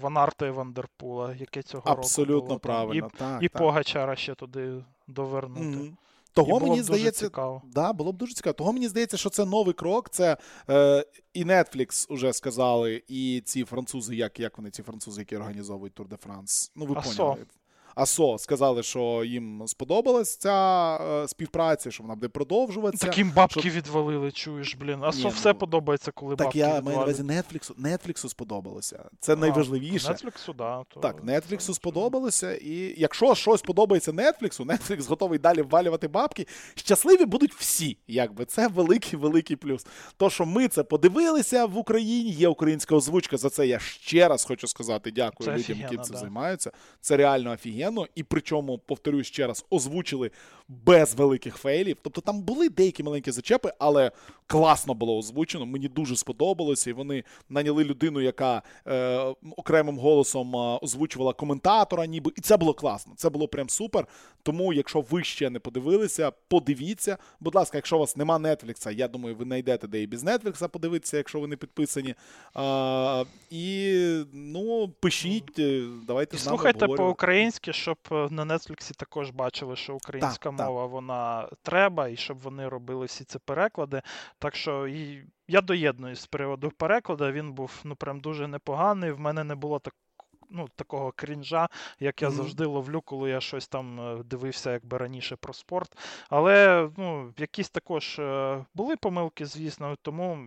[0.00, 2.58] Ванарта і Вандерпула, яке цього Абсолютно року було.
[2.58, 3.10] правильно.
[3.14, 3.62] І, так, і так.
[3.62, 5.78] Погачара ще туди довернути.
[5.78, 5.92] Mm-hmm.
[6.34, 7.62] Того мені здається, цікаво.
[7.64, 8.54] Да, було б дуже цікаво.
[8.54, 10.10] Того мені здається, що це новий крок.
[10.10, 10.36] Це
[10.70, 15.94] е, і Netflix уже сказали, і ці французи, як як вони ці французи, які організовують
[15.94, 16.72] Тур де Франс.
[16.76, 17.46] Ну, ви поняли.
[17.94, 23.06] АСО сказали, що їм сподобалась ця е, співпраця, що вона буде продовжуватися.
[23.06, 23.68] Таким бабки що...
[23.70, 25.04] відвалили, чуєш, блін.
[25.04, 27.74] АСО все ну, подобається, коли так бабки Так я маю на увазі Нетфліксу.
[27.78, 29.04] Нетфліксу сподобалося.
[29.20, 30.08] Це а, найважливіше.
[30.08, 30.84] Нетфліксу, да.
[30.88, 31.00] То...
[31.00, 32.54] Так, Нетфліксу сподобалося.
[32.54, 36.46] І якщо щось подобається Нетфліксу, Нетфлікс готовий далі ввалювати бабки.
[36.74, 37.98] Щасливі будуть всі.
[38.06, 39.86] Якби це великий великий плюс.
[40.16, 43.36] То, що ми це подивилися в Україні, є українська озвучка.
[43.36, 45.10] За це я ще раз хочу сказати.
[45.10, 46.18] Дякую це людям, які цим да.
[46.18, 46.70] займаються.
[47.00, 50.30] Це реально офігенно офігенно, і причому, повторюсь ще раз, озвучили
[50.68, 51.96] без великих фейлів.
[52.02, 54.10] Тобто там були деякі маленькі зачепи, але
[54.46, 55.66] класно було озвучено.
[55.66, 59.18] Мені дуже сподобалося, і вони наняли людину, яка е,
[59.56, 63.12] окремим голосом е, озвучувала коментатора, ніби і це було класно.
[63.16, 64.06] Це було прям супер.
[64.42, 67.18] Тому, якщо ви ще не подивилися, подивіться.
[67.40, 70.68] Будь ласка, якщо у вас нема Нетфлікса, я думаю, ви знайдете де і без Нетфлікса
[70.68, 72.14] подивитися, якщо ви не підписані.
[72.54, 73.94] А, І
[74.32, 79.76] ну, пишіть, е, давайте і з нами слухайте по-українськи щоб е, на Нетфліксі також бачили,
[79.76, 84.02] що українська так, мова вона треба, і щоб вони робили всі ці переклади.
[84.38, 87.32] Так що і я доєднуюсь з приводу перекладу.
[87.32, 89.12] Він був ну прям дуже непоганий.
[89.12, 89.94] В мене не було так
[90.54, 91.68] ну, такого крінжа,
[92.00, 92.32] як я mm-hmm.
[92.32, 95.98] завжди ловлю, коли я щось там е, дивився, якби раніше про спорт.
[96.30, 99.96] Але ну, якісь також е, були помилки, звісно.
[100.02, 100.38] Тому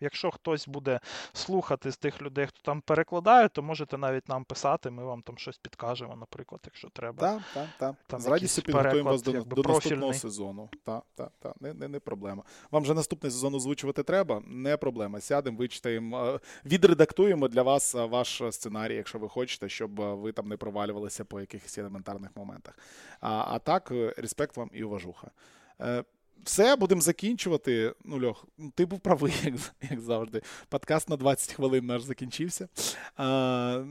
[0.00, 1.00] якщо хтось буде
[1.32, 5.38] слухати з тих людей, хто там перекладає, то можете навіть нам писати, ми вам там
[5.38, 7.40] щось підкажемо, наприклад, якщо треба.
[7.54, 8.20] Так, так, так.
[8.20, 10.68] З радістю підготуємо вас до, до наступного сезону.
[10.84, 11.54] Так, так, так.
[11.60, 12.42] Не, не, не проблема.
[12.70, 15.20] Вам вже наступний сезон озвучувати треба, не проблема.
[15.20, 20.32] Сядемо, вичитаємо, е, відредактуємо для вас ваш сценарій, якщо ви хочете хочете, щоб е, ви
[20.32, 22.78] там не провалювалися по якихось елементарних моментах.
[23.20, 25.30] А а так, е, респект вам і уважуха.
[26.44, 27.92] Все, будемо закінчувати.
[28.04, 29.54] Ну, Льох, ти був правий, як
[29.90, 30.42] як завжди.
[30.68, 32.68] Подкаст на 20 хвилин наш закінчився.
[33.16, 33.82] А,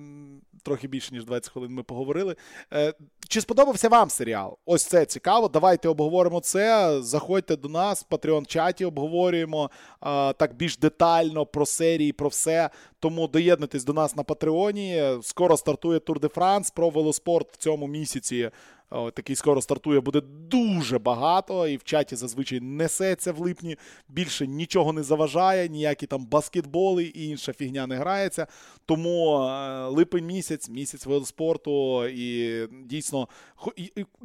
[0.63, 2.35] Трохи більше, ніж 20 хвилин ми поговорили.
[2.73, 2.93] Е,
[3.27, 4.57] Чи сподобався вам серіал?
[4.65, 5.47] Ось це цікаво.
[5.47, 6.97] Давайте обговоримо це.
[7.01, 12.69] Заходьте до нас, в Patreon чаті обговорюємо а, так більш детально про серії, про все.
[12.99, 15.03] Тому доєднуйтесь до нас на Патреоні.
[15.21, 18.51] Скоро стартує Тур де Франс про велоспорт в цьому місяці
[19.13, 23.77] такий скоро стартує, буде дуже багато, і в чаті зазвичай несеться в липні.
[24.07, 28.47] Більше нічого не заважає, ніякі там баскетболи і інша фігня не грається.
[28.85, 33.27] Тому е, липень місяць, місяць велоспорту, і дійсно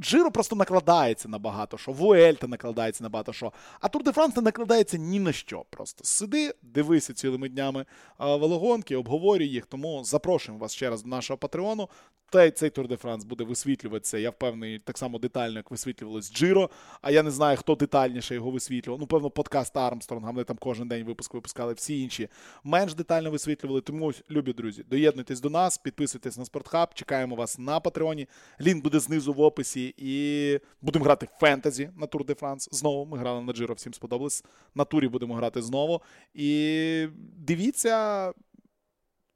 [0.01, 1.93] Джиро просто накладається на багато що.
[1.93, 3.53] Вуельта накладається на багато що.
[3.81, 5.65] А Тур де Франс не накладається ні на що.
[5.71, 7.85] Просто сиди, дивися цілими днями
[8.19, 9.67] велогонки, обговорюй їх.
[9.67, 11.89] Тому запрошуємо вас ще раз до нашого патреону.
[12.31, 16.71] Та цей Тур де Франс буде висвітлюватися, я впевнений, так само детально, як висвітлювалось Джиро.
[17.03, 19.01] А я не знаю, хто детальніше його висвітлював.
[19.01, 20.31] Ну, певно, подкаст Армстронга.
[20.31, 22.29] Вони там кожен день випуск випускали, всі інші
[22.65, 23.81] менш детально висвітлювали.
[23.81, 28.29] Тому, любі друзі, доєднуйтесь до нас, підписуйтесь на Спортхаб, чекаємо вас на Патреоні.
[28.61, 29.95] Лінк буде знизу в описі.
[29.97, 32.69] І будемо грати фентезі на Тур де Франс.
[32.73, 34.45] Знову ми грали на Джиро, всім сподобалось.
[34.75, 36.03] На турі будемо грати знову.
[36.35, 37.07] І
[37.37, 38.33] дивіться.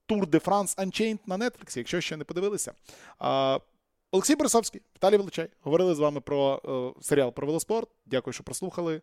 [0.09, 2.73] Tour de France Unchained на Netflix, якщо ще не подивилися.
[3.18, 3.59] А,
[4.15, 5.49] Олексій Борисовський, Віталій Величай.
[5.61, 6.61] Говорили з вами про
[6.99, 7.89] е, серіал про велоспорт.
[8.07, 9.03] Дякую, що прослухали.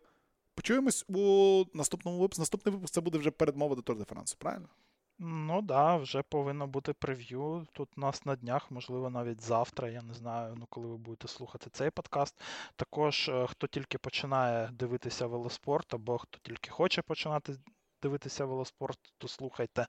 [0.54, 2.42] Почуємось у наступному випуску.
[2.42, 4.68] Наступний випуск це буде вже передмова до Tour de France, правильно?
[5.18, 7.66] Ну так, да, вже повинно бути прев'ю.
[7.72, 9.88] Тут у нас на днях, можливо, навіть завтра.
[9.88, 12.40] Я не знаю, ну коли ви будете слухати цей подкаст.
[12.76, 17.56] Також е, хто тільки починає дивитися велоспорт, або хто тільки хоче починати
[18.02, 19.86] дивитися велоспорт, то слухайте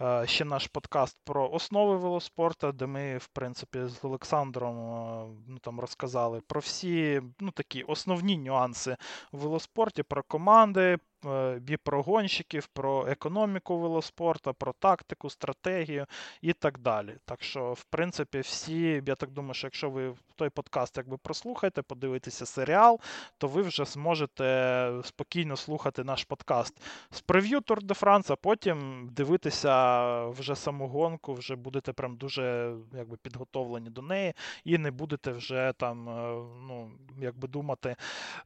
[0.00, 5.58] е, ще наш подкаст про основи велоспорту, де ми, в принципі, з Олександром е, ну,
[5.58, 8.96] там розказали про всі ну, такі основні нюанси
[9.32, 11.60] в велоспорті, про команди, Е,
[12.50, 16.06] і про економіку велоспорту, про тактику, стратегію
[16.42, 17.16] і так далі.
[17.24, 21.82] Так що, в принципі, всі, я так думаю, що якщо ви той подкаст якби прослухаєте,
[21.82, 23.00] подивитеся серіал,
[23.38, 29.08] то ви вже зможете спокійно слухати наш подкаст з прев'ю Тур де Франс, а потім
[29.12, 34.32] дивитися вже саму гонку, вже будете прям дуже якби, підготовлені до неї,
[34.64, 37.96] і не будете вже там е, ну, якби думати, е,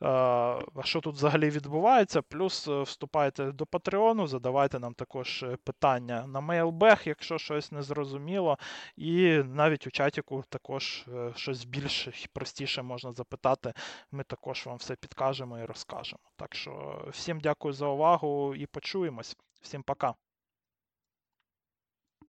[0.01, 2.23] а що тут взагалі відбувається.
[2.23, 7.83] Плюс Е, вступайте до Патреону, задавайте нам також е, питання на мейлбех, якщо щось не
[7.83, 8.59] зрозуміло.
[8.97, 13.73] І навіть у чатіку також щось щось більш простіше можна запитати.
[14.13, 16.23] Ми також вам все підкажемо і розкажемо.
[16.37, 19.37] Так що всім дякую за увагу і почуємось.
[19.63, 20.15] Всім пока.